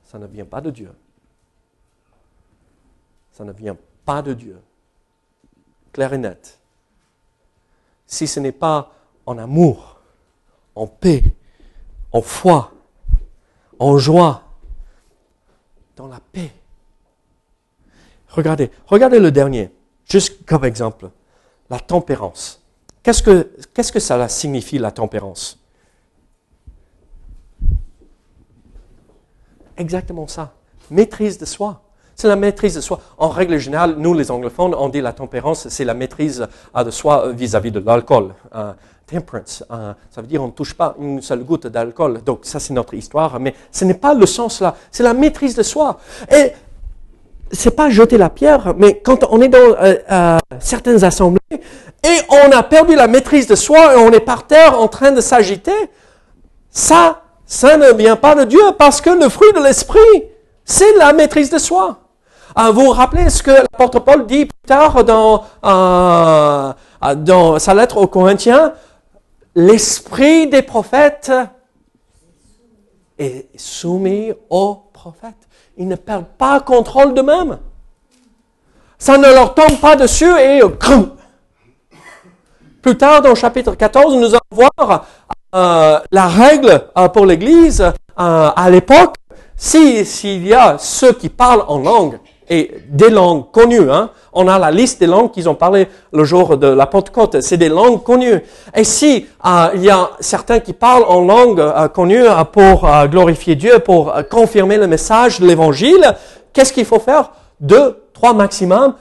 [0.05, 0.95] ça ne vient pas de Dieu.
[3.33, 4.61] Ça ne vient pas de Dieu.
[5.93, 6.60] Clair et net.
[8.11, 8.93] Si ce n'est pas
[9.25, 10.01] en amour,
[10.75, 11.23] en paix,
[12.11, 12.73] en foi,
[13.79, 14.43] en joie,
[15.95, 16.51] dans la paix.
[18.29, 19.71] Regardez, regardez le dernier,
[20.09, 21.11] juste comme exemple,
[21.71, 22.61] la tempérance.
[23.05, 25.63] Qu'est-ce que, ça signifie la tempérance?
[29.77, 30.53] Exactement ça,
[30.91, 31.81] maîtrise de soi.
[32.21, 33.01] C'est la maîtrise de soi.
[33.17, 37.33] En règle générale, nous les anglophones, on dit la tempérance, c'est la maîtrise de soi
[37.33, 38.35] vis-à-vis de l'alcool.
[39.11, 39.65] Temperance.
[39.71, 42.21] Euh, ça veut dire on ne touche pas une seule goutte d'alcool.
[42.23, 44.77] Donc ça c'est notre histoire, mais ce n'est pas le sens là.
[44.91, 45.99] C'est la maîtrise de soi.
[46.31, 46.53] Et
[47.53, 52.19] c'est pas jeter la pierre, mais quand on est dans euh, euh, certaines assemblées et
[52.29, 55.23] on a perdu la maîtrise de soi et on est par terre en train de
[55.23, 55.89] s'agiter,
[56.71, 60.25] ça, ça ne vient pas de Dieu parce que le fruit de l'esprit,
[60.67, 62.00] c'est la maîtrise de soi.
[62.57, 68.07] Vous vous rappelez ce que l'apôtre Paul dit plus tard dans, dans sa lettre aux
[68.07, 68.73] Corinthiens?
[69.55, 71.33] L'esprit des prophètes
[73.19, 75.49] est soumis aux prophètes.
[75.77, 77.59] Ils ne perdent pas contrôle d'eux-mêmes.
[78.99, 80.61] Ça ne leur tombe pas dessus et
[82.83, 85.07] Plus tard, dans le chapitre 14, nous allons voir
[85.55, 89.17] euh, la règle euh, pour l'Église euh, à l'époque.
[89.57, 92.19] S'il y a ceux qui parlent en langue,
[92.51, 96.25] et des langues connues, hein, on a la liste des langues qu'ils ont parlé le
[96.25, 97.41] jour de la Pentecôte.
[97.43, 98.43] C'est des langues connues.
[98.75, 102.89] Et si euh, il y a certains qui parlent en langue euh, connue euh, pour
[103.07, 106.05] glorifier Dieu, pour confirmer le message de l'Évangile,
[106.53, 107.31] qu'est-ce qu'il faut faire?
[107.61, 108.95] Deux, trois maximum,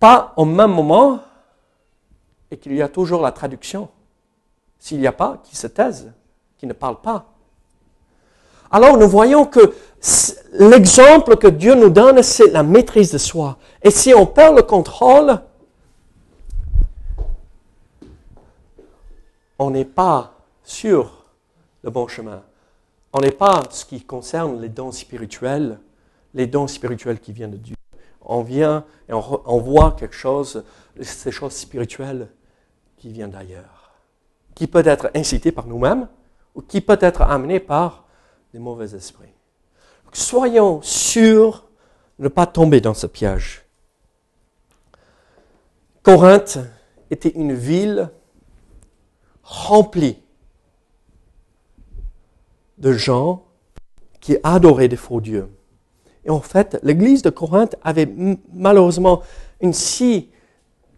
[0.00, 1.20] pas au même moment,
[2.50, 3.88] et qu'il y a toujours la traduction.
[4.80, 6.12] S'il n'y a pas, qui se taisent,
[6.58, 7.31] qui ne parlent pas.
[8.72, 9.74] Alors nous voyons que
[10.54, 13.58] l'exemple que Dieu nous donne, c'est la maîtrise de soi.
[13.82, 15.38] Et si on perd le contrôle,
[19.58, 20.32] on n'est pas
[20.64, 21.26] sur
[21.82, 22.42] le bon chemin.
[23.12, 25.78] On n'est pas ce qui concerne les dons spirituels,
[26.32, 27.76] les dons spirituels qui viennent de Dieu.
[28.22, 30.64] On vient et on, voit quelque chose,
[31.00, 32.28] ces choses spirituelles
[32.96, 33.90] qui viennent d'ailleurs,
[34.54, 36.08] qui peut être incité par nous-mêmes
[36.54, 38.01] ou qui peut être amené par
[38.52, 39.32] des mauvais esprits.
[40.12, 41.68] soyons sûrs
[42.18, 43.64] de ne pas tomber dans ce piège.
[46.02, 46.58] Corinthe
[47.10, 48.10] était une ville
[49.42, 50.18] remplie
[52.78, 53.44] de gens
[54.20, 55.48] qui adoraient des faux dieux.
[56.24, 58.12] Et en fait, l'église de Corinthe avait
[58.52, 59.22] malheureusement
[59.60, 60.31] une si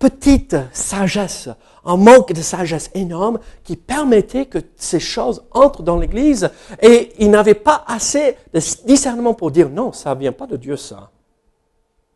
[0.04, 1.48] petite sagesse,
[1.82, 6.50] un manque de sagesse énorme qui permettait que ces choses entrent dans l'église
[6.82, 10.58] et ils n'avaient pas assez de discernement pour dire non, ça ne vient pas de
[10.58, 11.10] Dieu ça.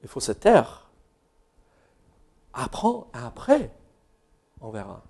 [0.03, 0.91] Il faut se taire.
[2.53, 3.71] Apprends après,
[4.61, 5.03] on verra.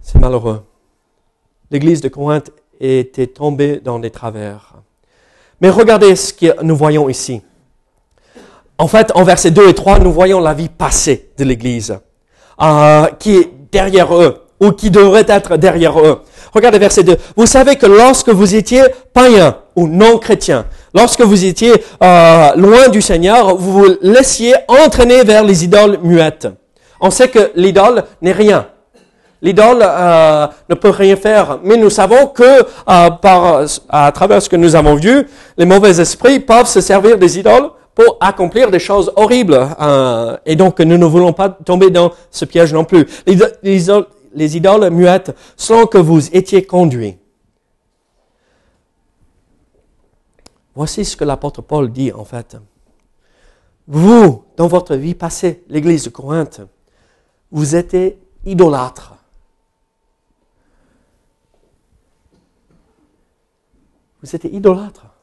[0.00, 0.64] C'est malheureux.
[1.70, 4.74] L'église de Corinthe était tombée dans des travers.
[5.60, 7.40] Mais regardez ce que nous voyons ici.
[8.78, 11.96] En fait, en versets 2 et 3, nous voyons la vie passée de l'Église,
[12.60, 16.22] euh, qui est derrière eux, ou qui devrait être derrière eux.
[16.52, 17.16] Regardez verset 2.
[17.36, 18.82] Vous savez que lorsque vous étiez
[19.12, 25.22] païen ou non chrétien, lorsque vous étiez euh, loin du Seigneur, vous vous laissiez entraîner
[25.22, 26.48] vers les idoles muettes.
[27.00, 28.66] On sait que l'idole n'est rien.
[29.40, 34.56] L'idole euh, ne peut rien faire, mais nous savons que par, à travers ce que
[34.56, 39.12] nous avons vu, les mauvais esprits peuvent se servir des idoles pour accomplir des choses
[39.16, 39.68] horribles.
[39.80, 43.06] Euh, et donc, nous ne voulons pas tomber dans ce piège non plus.
[43.26, 43.36] Les,
[44.34, 47.16] les idoles muettes, selon que vous étiez conduits.
[50.74, 52.56] Voici ce que l'apôtre Paul dit en fait.
[53.86, 56.62] Vous, dans votre vie passée, l'église de Corinthe,
[57.52, 59.14] vous étiez idolâtres.
[64.22, 65.13] Vous étiez idolâtres.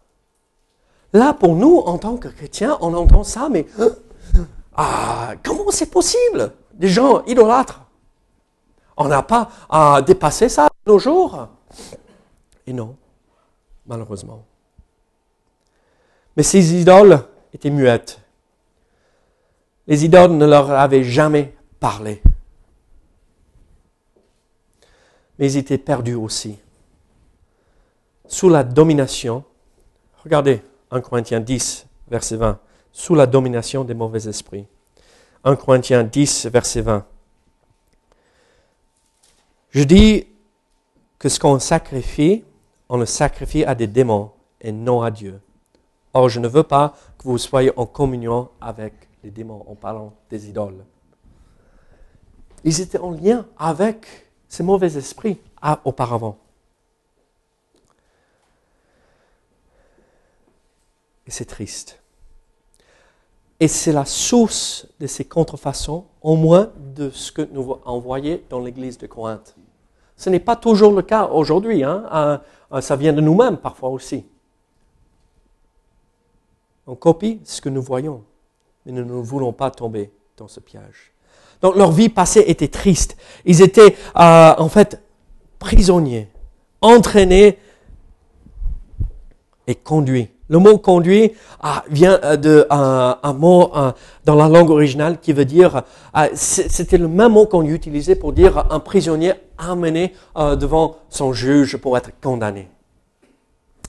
[1.13, 3.65] Là, pour nous, en tant que chrétiens, on entend ça, mais
[4.75, 6.53] ah, comment c'est possible?
[6.73, 7.81] Des gens idolâtres.
[8.95, 11.47] On n'a pas à dépasser ça nos jours.
[12.67, 12.95] Et non,
[13.85, 14.45] malheureusement.
[16.37, 17.19] Mais ces idoles
[17.53, 18.19] étaient muettes.
[19.87, 22.21] Les idoles ne leur avaient jamais parlé.
[25.37, 26.57] Mais ils étaient perdus aussi.
[28.27, 29.43] Sous la domination,
[30.23, 32.59] regardez, 1 Corinthiens 10, verset 20,
[32.91, 34.67] sous la domination des mauvais esprits.
[35.43, 37.05] 1 Corinthiens 10, verset 20.
[39.71, 40.27] Je dis
[41.17, 42.43] que ce qu'on sacrifie,
[42.89, 45.39] on le sacrifie à des démons et non à Dieu.
[46.13, 50.13] Or, je ne veux pas que vous soyez en communion avec les démons en parlant
[50.29, 50.83] des idoles.
[52.63, 54.05] Ils étaient en lien avec
[54.49, 55.37] ces mauvais esprits
[55.85, 56.37] auparavant.
[61.31, 61.97] C'est triste.
[63.61, 68.59] Et c'est la source de ces contrefaçons, au moins de ce que nous envoyons dans
[68.59, 69.55] l'église de Corinthe.
[70.17, 71.85] Ce n'est pas toujours le cas aujourd'hui.
[71.85, 72.03] Hein?
[72.13, 72.37] Euh,
[72.73, 74.25] euh, ça vient de nous-mêmes parfois aussi.
[76.85, 78.23] On copie ce que nous voyons,
[78.85, 81.13] mais nous ne voulons pas tomber dans ce piège.
[81.61, 83.15] Donc leur vie passée était triste.
[83.45, 85.01] Ils étaient euh, en fait
[85.59, 86.27] prisonniers,
[86.81, 87.57] entraînés
[89.65, 93.71] et conduits le mot conduit ah, vient euh, de un, mot
[94.25, 95.83] dans la langue originale qui veut dire,
[96.15, 101.31] euh, c'était le même mot qu'on utilisait pour dire un prisonnier amené euh, devant son
[101.31, 102.67] juge pour être condamné.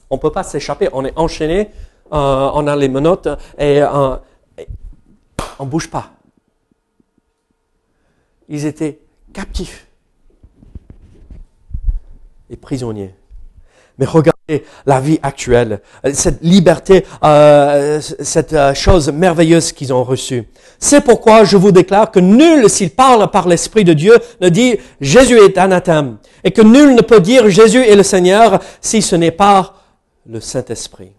[0.09, 1.71] On ne peut pas s'échapper, on est enchaîné,
[2.13, 6.11] on a les menottes et, on ne bouge pas.
[8.49, 9.01] Ils étaient
[9.33, 9.89] captifs
[12.51, 13.15] et prisonniers.
[13.99, 15.81] Mais regardez la vie actuelle,
[16.13, 20.49] cette liberté, euh, cette euh, chose merveilleuse qu'ils ont reçue.
[20.79, 24.77] C'est pourquoi je vous déclare que nul, s'il parle par l'Esprit de Dieu, ne dit
[25.01, 29.15] Jésus est anathème, et que nul ne peut dire Jésus est le Seigneur si ce
[29.15, 29.75] n'est pas
[30.27, 31.13] le Saint-Esprit.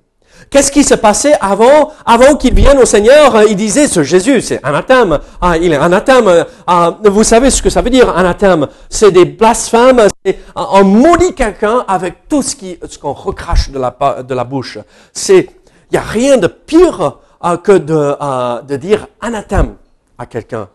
[0.50, 4.60] Qu'est-ce qui se passait avant, avant qu'il vienne au Seigneur Il disait, ce Jésus, c'est
[4.64, 5.20] anathème.
[5.42, 6.46] Ah, il est anathème.
[6.68, 8.68] Ah, vous savez ce que ça veut dire, anathème?
[8.90, 10.02] C'est des blasphèmes.
[10.26, 12.56] C'est, on maudit quelqu'un avec tout ce,
[13.00, 14.78] qu'on recrache de la, de la bouche.
[15.12, 15.50] C'est,
[15.92, 19.76] il n'y a rien de pire euh, que de, euh, de dire anathème
[20.18, 20.70] à quelqu'un.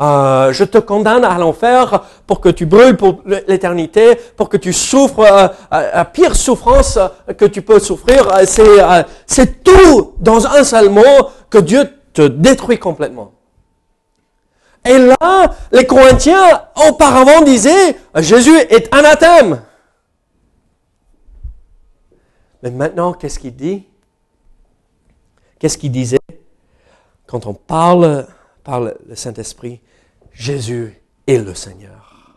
[0.00, 4.72] Euh, je te condamne à l'enfer pour que tu brûles pour l'éternité, pour que tu
[4.72, 6.98] souffres euh, la pire souffrance
[7.36, 8.28] que tu peux souffrir.
[8.32, 11.02] Euh, c'est, c'est tout dans un seul mot
[11.50, 13.32] que Dieu te détruit complètement.
[14.84, 19.62] Et là, les Corinthiens auparavant disaient, Jésus est anathème.
[22.62, 23.84] Mais maintenant, qu'est-ce qu'il dit?
[25.58, 26.18] Qu'est-ce qu'il disait?
[27.26, 28.26] Quand on parle
[28.68, 29.80] par le Saint-Esprit
[30.30, 32.34] Jésus est le Seigneur.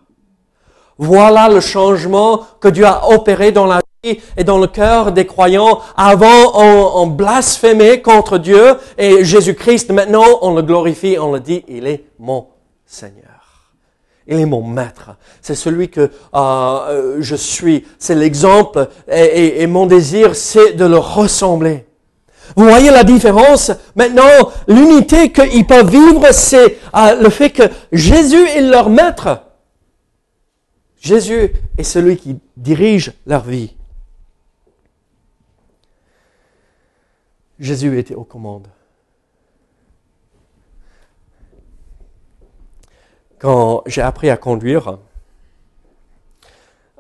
[0.98, 5.26] Voilà le changement que Dieu a opéré dans la vie et dans le cœur des
[5.26, 5.82] croyants.
[5.98, 11.86] Avant, on, blasphémait contre Dieu et Jésus-Christ, maintenant, on le glorifie, on le dit, il
[11.86, 12.48] est mon
[12.86, 13.74] Seigneur.
[14.26, 15.18] Il est mon maître.
[15.42, 17.86] C'est celui que euh, je suis.
[18.00, 21.88] C'est l'exemple et, et mon désir, c'est de le ressembler.
[22.56, 28.48] Vous voyez la différence Maintenant, l'unité qu'ils peuvent vivre, c'est euh, le fait que Jésus
[28.48, 29.44] est leur maître.
[31.00, 33.76] Jésus est celui qui dirige leur vie.
[37.60, 38.68] Jésus était aux commandes.
[43.40, 45.00] Quand j'ai appris à conduire,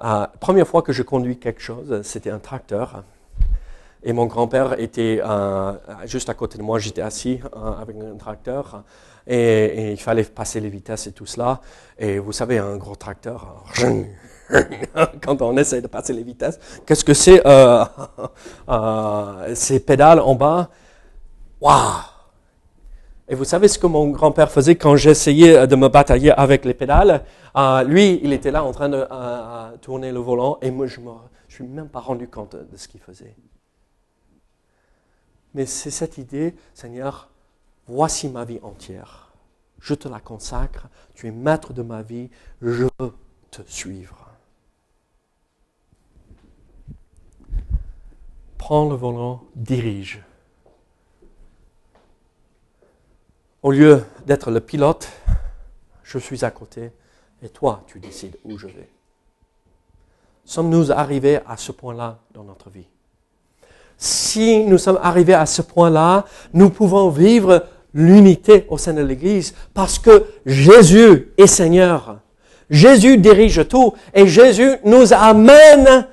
[0.02, 3.04] la première fois que je conduis quelque chose, c'était un tracteur.
[4.04, 5.74] Et mon grand-père était euh,
[6.06, 8.84] juste à côté de moi, j'étais assis euh, avec un tracteur.
[9.28, 11.62] Et, il fallait passer les vitesses et tout cela.
[12.00, 13.64] Et vous savez, un gros tracteur,
[15.24, 17.86] quand on essaie de passer les vitesses, qu'est-ce que c'est euh,
[19.54, 20.70] Ces pédales en bas,
[21.60, 22.02] waouh!
[23.28, 26.74] Et vous savez ce que mon grand-père faisait quand j'essayais de me batailler avec les
[26.74, 27.24] pédales?
[27.86, 29.06] Lui, il était là en train de
[29.78, 31.12] tourner le volant et moi, je ne me
[31.48, 33.36] suis même pas rendu compte de ce qu'il faisait.
[35.54, 37.30] Mais c'est cette idée, Seigneur,
[37.88, 39.32] voici ma vie entière.
[39.80, 42.30] Je te la consacre, tu es maître de ma vie,
[42.62, 43.14] je veux
[43.50, 44.30] te suivre.
[48.58, 50.24] Prends le volant, dirige.
[53.64, 55.10] Au lieu d'être le pilote,
[56.04, 56.92] je suis à côté
[57.42, 58.90] et toi, tu décides où je vais.
[60.46, 62.88] Sommes-nous arrivés à ce point-là dans notre vie?
[64.02, 69.54] Si nous sommes arrivés à ce point-là, nous pouvons vivre l'unité au sein de l'Église
[69.76, 72.20] parce que Jésus est Seigneur.
[72.68, 76.08] Jésus dirige tout et Jésus nous amène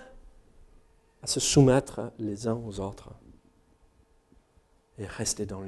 [1.23, 3.09] à se soumettre les uns aux autres
[4.99, 5.63] et rester dans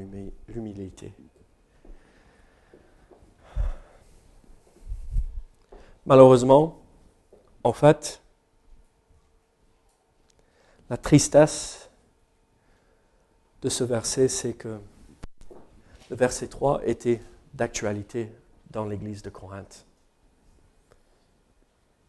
[0.47, 1.15] l'humilité.
[6.05, 6.83] Malheureusement,
[7.65, 8.21] en fait,
[10.91, 11.90] la tristesse
[13.63, 14.79] de ce verset, c'est que
[16.11, 17.21] le verset 3 était
[17.55, 18.33] d'actualité
[18.71, 19.87] dans l'église de Corinthe.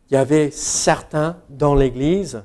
[0.09, 2.43] Il y avait certains dans l'église,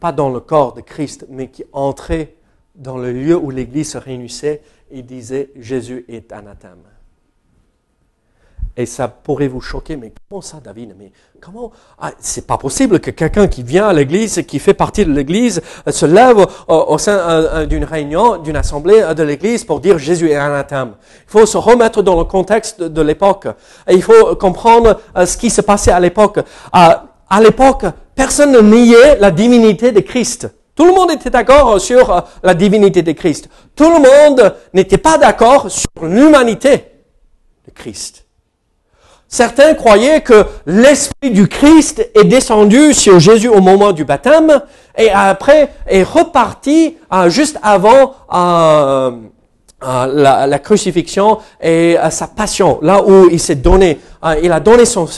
[0.00, 2.34] pas dans le corps de Christ, mais qui entraient
[2.74, 6.82] dans le lieu où l'église se réunissait et disaient Jésus est anathème.
[8.76, 10.96] Et ça pourrait vous choquer, mais comment ça, David?
[10.98, 11.70] Mais comment?
[12.00, 15.62] Ah, C'est pas possible que quelqu'un qui vient à l'église, qui fait partie de l'église,
[15.86, 19.98] euh, se lève au, sein euh, euh, d'une réunion, d'une assemblée de l'église pour dire
[19.98, 20.94] Jésus est anathème.
[21.28, 23.46] Il faut se remettre dans le contexte de, l'époque.
[23.88, 26.40] Il faut comprendre ce qui se passait à l'époque.
[26.72, 27.84] À l'époque,
[28.16, 30.48] personne ne niait la divinité de Christ.
[30.74, 33.48] Tout le monde était d'accord sur la divinité de Christ.
[33.76, 36.86] Tout le monde n'était pas d'accord sur l'humanité
[37.66, 38.23] de Christ.
[39.34, 44.62] Certains croyaient que l'Esprit du Christ est descendu sur Jésus au moment du baptême
[44.96, 49.10] et après est reparti euh, juste avant euh,
[49.82, 53.98] euh, la, crucifixion et sa passion, là où il s'est donné.
[54.40, 55.08] il a donné son,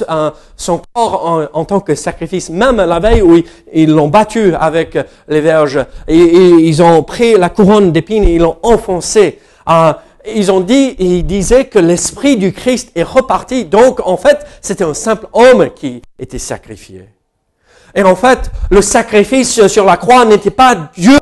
[0.56, 3.36] son corps en, tant que sacrifice, même la veille où
[3.70, 4.96] ils l'ont battu avec
[5.28, 5.84] les verges.
[6.08, 9.40] Et, ils ont pris la couronne d'épines et ils l'ont enfoncé
[10.34, 13.64] ils ont dit, ils disaient que l'esprit du Christ est reparti.
[13.64, 17.08] Donc, en fait, c'était un simple homme qui était sacrifié.
[17.94, 21.18] Et en fait, le sacrifice sur la croix n'était pas Dieu,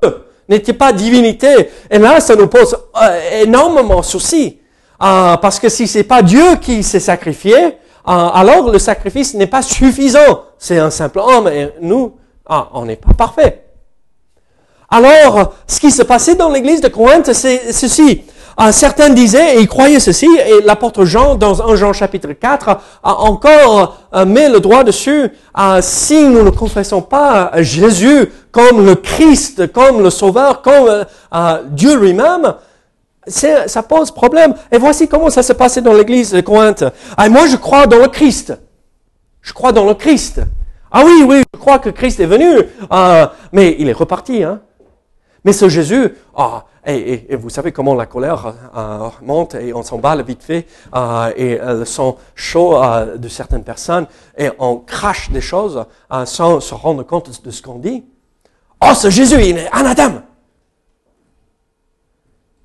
[0.49, 1.71] n'était pas divinité.
[1.91, 4.59] Et là, ça nous pose euh, énormément de soucis.
[5.03, 7.71] Euh, parce que si c'est pas Dieu qui s'est sacrifié, euh,
[8.07, 10.43] alors le sacrifice n'est pas suffisant.
[10.59, 13.65] C'est un simple homme et nous, ah, on n'est pas parfait.
[14.91, 18.23] Alors, ce qui se passait dans l'église de Corinthe, c'est ceci.
[18.57, 22.69] Ah, certains disaient, et ils croyaient ceci, et l'apôtre Jean, dans 1 Jean chapitre 4,
[23.03, 28.87] a encore euh, mis le droit dessus, euh, si nous ne confessons pas Jésus comme
[28.87, 31.05] le Christ, comme le Sauveur, comme
[31.35, 32.55] euh, Dieu lui-même,
[33.27, 34.55] ça pose problème.
[34.71, 36.85] Et voici comment ça s'est passé dans l'église de Corinthe.
[37.17, 38.57] Ah, moi, je crois dans le Christ.
[39.41, 40.43] Je crois dans le Christ.
[40.93, 42.63] Ah oui, oui, je crois que Christ est venu,
[43.51, 44.45] mais il est reparti.
[44.45, 44.61] Hein.
[45.45, 50.23] Mais ce Jésus, ah, et, vous savez comment la colère euh, monte et on s'emballe
[50.23, 52.79] vite fait euh, et euh, le sang chaud
[53.17, 55.85] de certaines personnes et on crache des choses
[56.25, 58.05] sans se rendre compte de ce qu'on dit.
[58.83, 60.23] Oh, ce Jésus, il est anathème.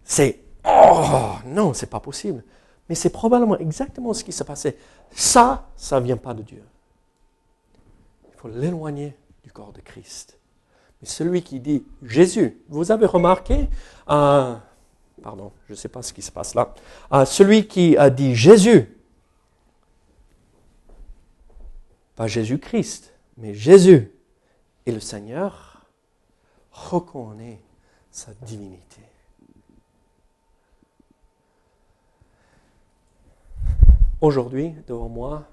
[0.03, 2.43] C'est, oh, non, c'est pas possible.
[2.89, 4.75] Mais c'est probablement exactement ce qui s'est passé.
[5.11, 6.63] Ça, ça vient pas de Dieu.
[8.27, 10.38] Il faut l'éloigner du corps de Christ.
[11.01, 13.69] Mais celui qui dit Jésus, vous avez remarqué,
[14.09, 14.55] euh,
[15.21, 16.73] pardon, je ne sais pas ce qui se passe là,
[17.13, 18.95] euh, celui qui a dit Jésus,
[22.15, 24.11] pas Jésus-Christ, mais Jésus
[24.85, 25.85] et le Seigneur,
[26.71, 27.61] reconnaît
[28.11, 29.01] sa divinité.
[34.21, 35.45] Aujourd'hui, devant moi,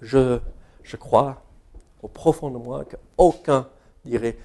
[0.00, 0.38] je,
[0.98, 1.42] crois
[2.02, 3.68] au profond de moi qu'aucun
[4.04, 4.36] dirait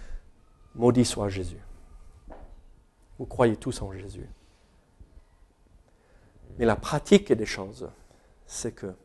[0.80, 1.59] Maudit soit Jésus.
[3.17, 4.30] Vous croyez tous en Jésus.
[6.57, 7.89] Mais la pratique des choses,
[8.45, 8.95] c'est que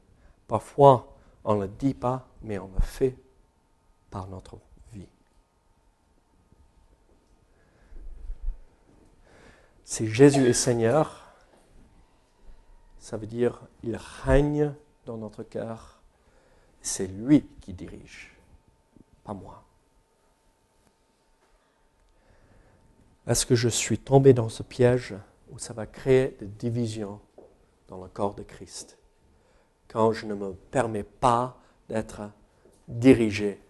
[0.47, 3.17] parfois on ne le dit pas, mais on le fait
[4.09, 4.57] par notre
[4.93, 5.09] vie.
[9.85, 11.35] Si Jésus est Seigneur,
[13.01, 14.73] ça veut dire il règne
[15.07, 16.01] dans notre cœur.
[16.83, 18.33] C'est lui qui dirige,
[19.25, 19.65] pas moi.
[23.27, 25.15] Est-ce que je suis tombé dans ce piège
[25.51, 27.21] où ça va créer des divisions
[27.89, 28.99] dans le corps de Christ
[29.89, 31.57] quand je ne me permets pas
[31.89, 32.23] d'être
[32.89, 33.61] dirigé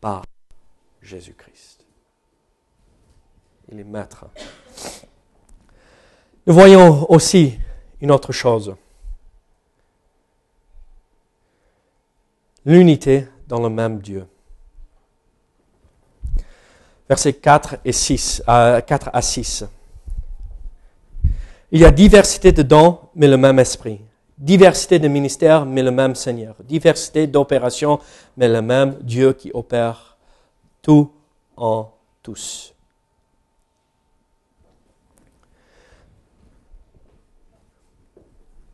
[0.00, 0.24] par
[1.02, 1.84] Jésus-Christ
[3.70, 4.26] Il est maître.
[6.46, 7.58] Nous voyons aussi
[8.00, 8.74] une autre chose.
[12.64, 14.26] L'unité dans le même Dieu
[17.10, 19.64] versets 4 et 6, 4 à 6.
[21.72, 24.00] Il y a diversité de dons, mais le même esprit.
[24.38, 26.54] Diversité de ministères, mais le même Seigneur.
[26.62, 27.98] Diversité d'opérations,
[28.36, 30.16] mais le même Dieu qui opère
[30.82, 31.12] tout
[31.56, 31.90] en
[32.22, 32.72] tous.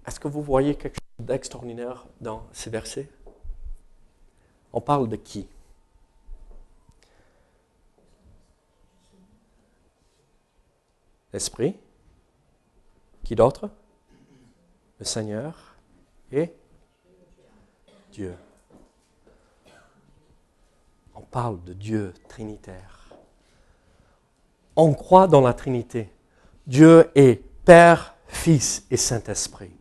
[0.07, 3.09] Est-ce que vous voyez quelque chose d'extraordinaire dans ces versets?
[4.75, 5.49] On parle de qui?
[11.37, 11.77] Esprit.
[13.23, 13.71] Qui d'autre?
[14.99, 15.77] Le Seigneur
[16.33, 16.53] et
[18.11, 18.35] Dieu.
[21.15, 23.11] On parle de Dieu trinitaire.
[24.75, 26.11] On croit dans la Trinité.
[26.67, 29.77] Dieu est Père, Fils et Saint-Esprit.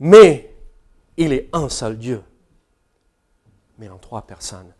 [0.00, 0.54] Mais
[1.16, 2.22] il est un seul Dieu,
[3.78, 4.72] mais en trois personnes.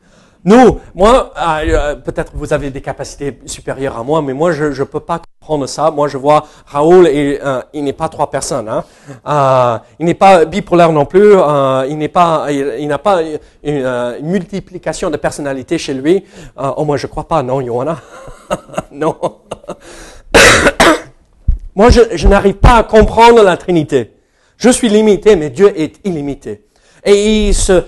[0.44, 4.66] Nous, moi, euh, euh, peut-être vous avez des capacités supérieures à moi, mais moi, je
[4.66, 5.90] ne peux pas comprendre ça.
[5.90, 8.68] Moi, je vois Raoul, et, euh, il n'est pas trois personnes.
[8.68, 8.84] Hein.
[9.98, 11.32] il n'est pas bipolaire non plus.
[11.88, 13.20] il n'est pas, il, n'a pas
[13.64, 16.24] une, multiplication de personnalités chez lui.
[16.56, 17.42] oh, moi, je crois pas.
[17.42, 17.98] Non, Johanna.
[18.92, 19.16] non.
[21.74, 24.14] moi, je, je n'arrive pas à comprendre la Trinité.
[24.56, 26.64] Je suis limité, mais Dieu est illimité.
[27.04, 27.84] Et il se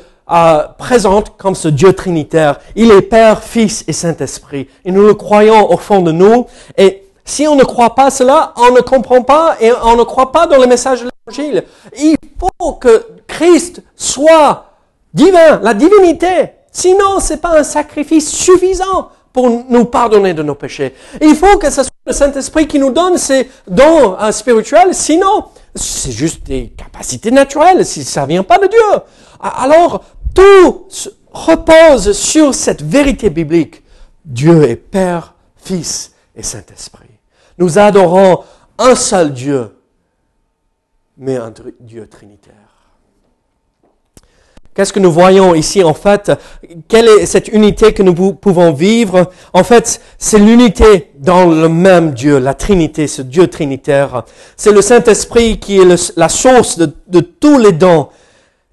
[0.78, 2.60] présente comme ce Dieu trinitaire.
[2.76, 4.68] Il est Père, Fils et Saint-Esprit.
[4.84, 6.46] Et nous le croyons au fond de nous.
[6.76, 10.32] Et si on ne croit pas cela, on ne comprend pas et on ne croit
[10.32, 11.64] pas dans le message de l'Évangile.
[11.98, 14.66] Il faut que Christ soit
[15.14, 16.52] divin, la divinité.
[16.72, 20.94] Sinon, c'est pas un sacrifice suffisant pour nous pardonner de nos péchés.
[21.20, 24.92] Il faut que ce soit le Saint-Esprit qui nous donne ces dons euh, spirituels.
[24.92, 29.00] Sinon, c'est juste des capacités naturelles si ça vient pas de Dieu.
[29.40, 30.02] Alors,
[30.34, 30.86] tout
[31.32, 33.82] repose sur cette vérité biblique.
[34.24, 37.06] Dieu est Père, Fils et Saint-Esprit.
[37.58, 38.44] Nous adorons
[38.78, 39.76] un seul Dieu,
[41.18, 42.54] mais un Dieu trinitaire.
[44.72, 46.30] Qu'est-ce que nous voyons ici en fait?
[46.86, 49.30] Quelle est cette unité que nous pouvons vivre?
[49.52, 54.24] En fait, c'est l'unité dans le même Dieu, la Trinité, ce Dieu trinitaire.
[54.56, 58.08] C'est le Saint-Esprit qui est la source de, de tous les dons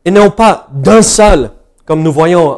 [0.07, 1.51] et non pas d'un seul,
[1.83, 2.55] comme nous voyons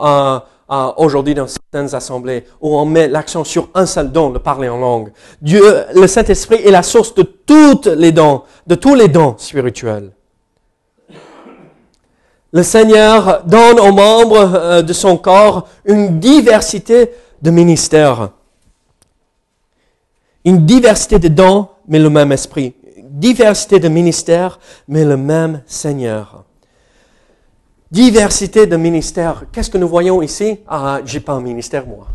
[0.98, 4.78] aujourd'hui dans certaines assemblées, où on met l'accent sur un seul don, le parler en
[4.78, 5.12] langue.
[5.42, 5.64] Dieu,
[5.96, 10.12] le Saint-Esprit est la source de toutes les dons, de tous les dons spirituels.
[12.52, 17.10] Le Seigneur donne aux membres euh, de son corps une diversité
[17.42, 18.30] de ministères.
[20.46, 22.76] Une diversité de dons, mais le même esprit.
[23.04, 26.44] Diversité de ministères, mais le même Seigneur.
[27.92, 29.46] Diversité de ministères.
[29.52, 30.60] Qu'est-ce que nous voyons ici?
[30.68, 32.08] Ah, j'ai pas un ministère, moi.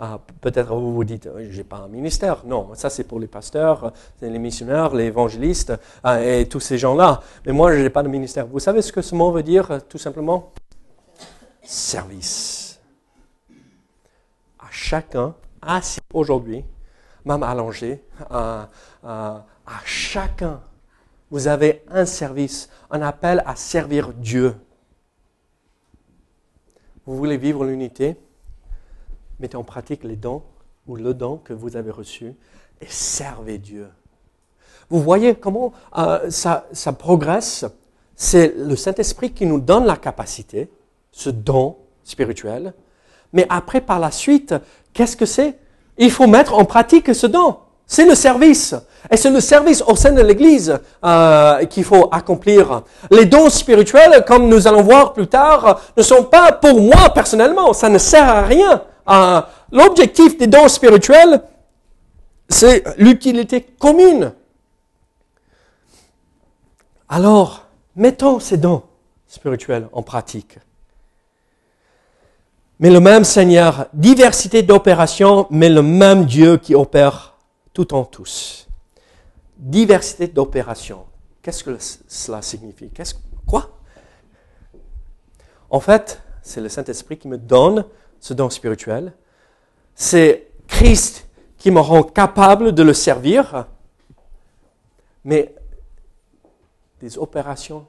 [0.00, 2.42] Ah, peut-être vous vous dites, euh, j'ai pas un ministère.
[2.44, 5.72] Non, ça c'est pour les pasteurs, les missionnaires, les évangélistes
[6.02, 7.20] ah, et tous ces gens-là.
[7.46, 8.46] Mais moi, je n'ai pas de ministère.
[8.48, 10.52] Vous savez ce que ce mot veut dire, euh, tout simplement?
[11.62, 12.80] Service.
[14.58, 16.64] À chacun, assis aujourd'hui,
[17.24, 18.68] même allongé, à
[19.84, 20.60] chacun
[21.30, 24.54] vous avez un service, un appel à servir Dieu.
[27.06, 28.16] vous voulez vivre l'unité,
[29.38, 30.42] mettez en pratique les dons
[30.86, 32.34] ou le don que vous avez reçu
[32.80, 33.88] et servez Dieu.
[34.88, 37.64] Vous voyez comment euh, ça, ça progresse?
[38.16, 40.70] C'est le Saint-Esprit qui nous donne la capacité,
[41.12, 42.74] ce don spirituel.
[43.32, 44.54] Mais après, par la suite,
[44.92, 45.58] qu'est-ce que c'est?
[45.96, 47.58] Il faut mettre en pratique ce don.
[47.86, 48.74] C'est le service.
[49.10, 52.82] Et c'est le service au sein de l'Église euh, qu'il faut accomplir.
[53.10, 57.72] Les dons spirituels, comme nous allons voir plus tard, ne sont pas pour moi personnellement.
[57.72, 58.82] Ça ne sert à rien.
[59.08, 59.40] Euh,
[59.72, 61.42] L'objectif des dons spirituels,
[62.48, 64.32] c'est l'utilité commune.
[67.08, 68.82] Alors, mettons ces dons
[69.26, 70.58] spirituels en pratique.
[72.80, 77.34] Mais le même Seigneur, diversité d'opérations, mais le même Dieu qui opère
[77.72, 78.66] tout en tous.
[79.60, 81.04] Diversité d'opérations.
[81.42, 82.90] Qu'est-ce que cela signifie?
[82.90, 83.14] Qu'est-ce,
[83.46, 83.78] Quoi?
[85.68, 87.84] En fait, c'est le Saint-Esprit qui me donne
[88.20, 89.12] ce don spirituel.
[89.94, 93.66] C'est Christ qui me rend capable de le servir.
[95.24, 95.54] Mais
[97.00, 97.86] des opérations,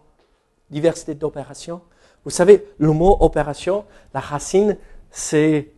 [0.70, 1.82] diversité d'opérations.
[2.26, 4.78] Vous savez, le mot opération, la racine,
[5.10, 5.72] c'est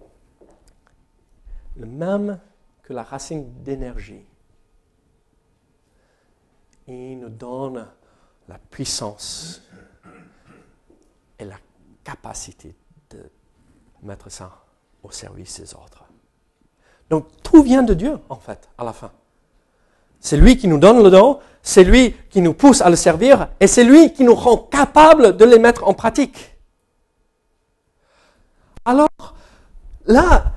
[1.78, 2.40] le même
[2.82, 4.26] que la racine d'énergie.
[6.88, 7.88] Il nous donne
[8.48, 9.62] la puissance
[11.40, 11.56] et la
[12.04, 12.76] capacité
[13.10, 13.30] de
[14.02, 14.52] mettre ça
[15.02, 16.04] au service des autres.
[17.10, 19.12] Donc tout vient de Dieu, en fait, à la fin.
[20.20, 23.50] C'est lui qui nous donne le don, c'est lui qui nous pousse à le servir,
[23.60, 26.58] et c'est lui qui nous rend capables de les mettre en pratique.
[28.86, 29.10] Alors,
[30.06, 30.52] là,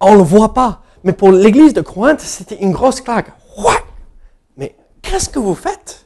[0.00, 3.32] on ne le voit pas, mais pour l'église de Corinthe, c'était une grosse claque.
[5.04, 6.04] Qu'est-ce que vous faites?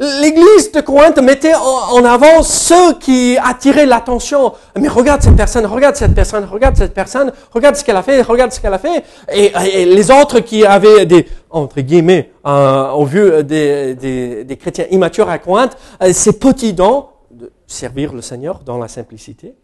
[0.00, 4.54] L'église de Corinthe mettait en avant ceux qui attiraient l'attention.
[4.78, 8.22] Mais regarde cette personne, regarde cette personne, regarde cette personne, regarde ce qu'elle a fait,
[8.22, 9.02] regarde ce qu'elle a fait.
[9.32, 15.28] Et, les autres qui avaient des, entre guillemets, euh, au vu des, des, chrétiens immatures
[15.28, 19.56] à Corinthe, euh, ces petits dons de servir le Seigneur dans la simplicité,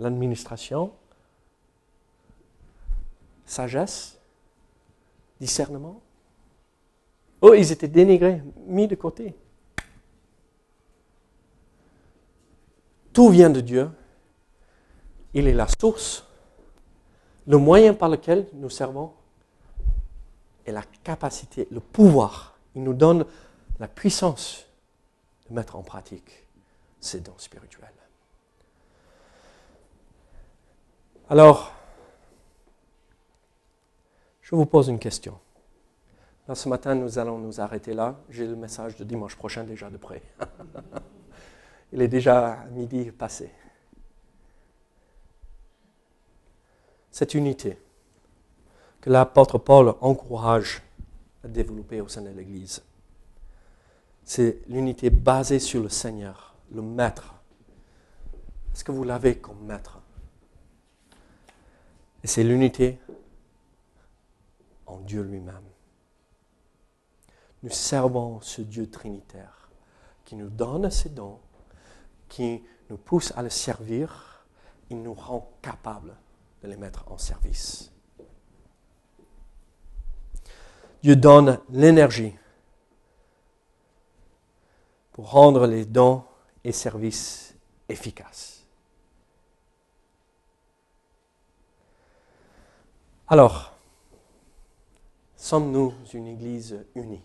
[0.00, 0.90] l'administration,
[3.46, 4.18] sagesse,
[5.40, 6.00] discernement.
[7.46, 9.34] Oh, ils étaient dénigrés, mis de côté.
[13.12, 13.90] Tout vient de Dieu.
[15.34, 16.26] Il est la source,
[17.46, 19.12] le moyen par lequel nous servons
[20.64, 22.56] et la capacité, le pouvoir.
[22.74, 23.26] Il nous donne
[23.78, 24.64] la puissance
[25.46, 26.46] de mettre en pratique
[26.98, 27.92] ces dons spirituels.
[31.28, 31.74] Alors,
[34.40, 35.38] je vous pose une question.
[36.52, 38.16] Ce matin, nous allons nous arrêter là.
[38.28, 40.20] J'ai le message de dimanche prochain déjà de près.
[41.92, 43.50] Il est déjà midi passé.
[47.10, 47.78] Cette unité
[49.00, 50.82] que l'apôtre Paul encourage
[51.44, 52.82] à développer au sein de l'Église,
[54.24, 57.34] c'est l'unité basée sur le Seigneur, le Maître.
[58.72, 60.00] Est-ce que vous l'avez comme Maître?
[62.22, 62.98] Et c'est l'unité
[64.86, 65.73] en Dieu lui-même.
[67.64, 69.70] Nous servons ce Dieu trinitaire
[70.26, 71.40] qui nous donne ses dons
[72.28, 74.44] qui nous pousse à le servir,
[74.90, 76.14] il nous rend capables
[76.62, 77.90] de les mettre en service.
[81.02, 82.34] Dieu donne l'énergie
[85.12, 86.22] pour rendre les dons
[86.64, 87.54] et services
[87.88, 88.66] efficaces.
[93.26, 93.72] Alors,
[95.34, 97.22] sommes-nous une Église unie?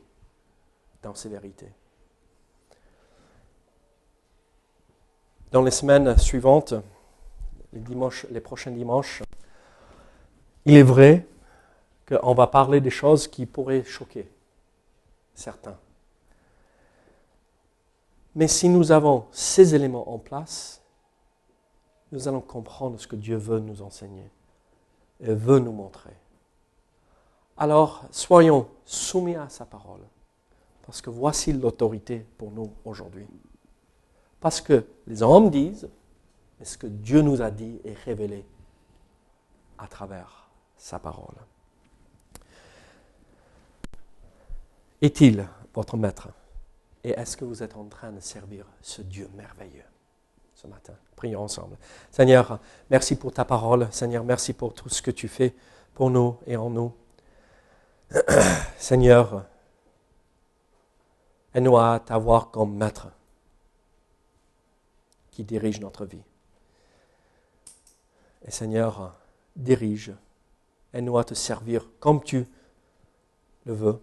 [1.01, 1.71] Dans ces vérités
[5.51, 6.73] dans les semaines suivantes,
[7.73, 9.23] les prochains dimanches,
[10.65, 11.25] il est vrai
[12.07, 14.29] qu'on va parler des choses qui pourraient choquer
[15.33, 15.77] certains.
[18.35, 20.81] Mais si nous avons ces éléments en place,
[22.11, 24.29] nous allons comprendre ce que Dieu veut nous enseigner
[25.19, 26.13] et veut nous montrer.
[27.57, 30.01] Alors, soyons soumis à sa parole,
[30.89, 33.27] parce que voici l'autorité pour nous aujourd'hui.
[34.39, 35.87] Parce que les hommes disent,
[36.57, 38.43] mais ce que Dieu nous a dit est révélé
[39.77, 41.35] à travers sa parole.
[44.99, 46.29] Est-il votre maître?
[47.03, 49.85] Et est-ce que vous êtes en train de servir ce Dieu merveilleux
[50.55, 50.95] ce matin?
[51.15, 51.77] Prions ensemble.
[52.09, 52.59] Seigneur,
[52.89, 53.87] merci pour ta parole.
[53.91, 55.53] Seigneur, merci pour tout ce que tu fais
[55.93, 56.91] pour nous et en nous.
[58.79, 59.45] Seigneur,
[61.53, 63.07] aide-nous à t'avoir comme maître
[65.31, 66.23] qui dirige notre vie.
[68.45, 69.15] Et Seigneur,
[69.55, 70.13] dirige.
[70.93, 72.47] Aide-nous à te servir comme tu
[73.65, 74.01] le veux,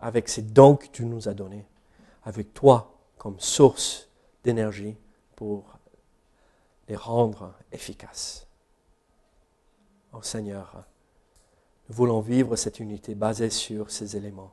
[0.00, 1.66] avec ces dons que tu nous as donnés,
[2.24, 4.08] avec toi comme source
[4.44, 4.96] d'énergie
[5.36, 5.64] pour
[6.88, 8.46] les rendre efficaces.
[10.12, 10.84] Oh Seigneur,
[11.88, 14.52] nous voulons vivre cette unité basée sur ces éléments.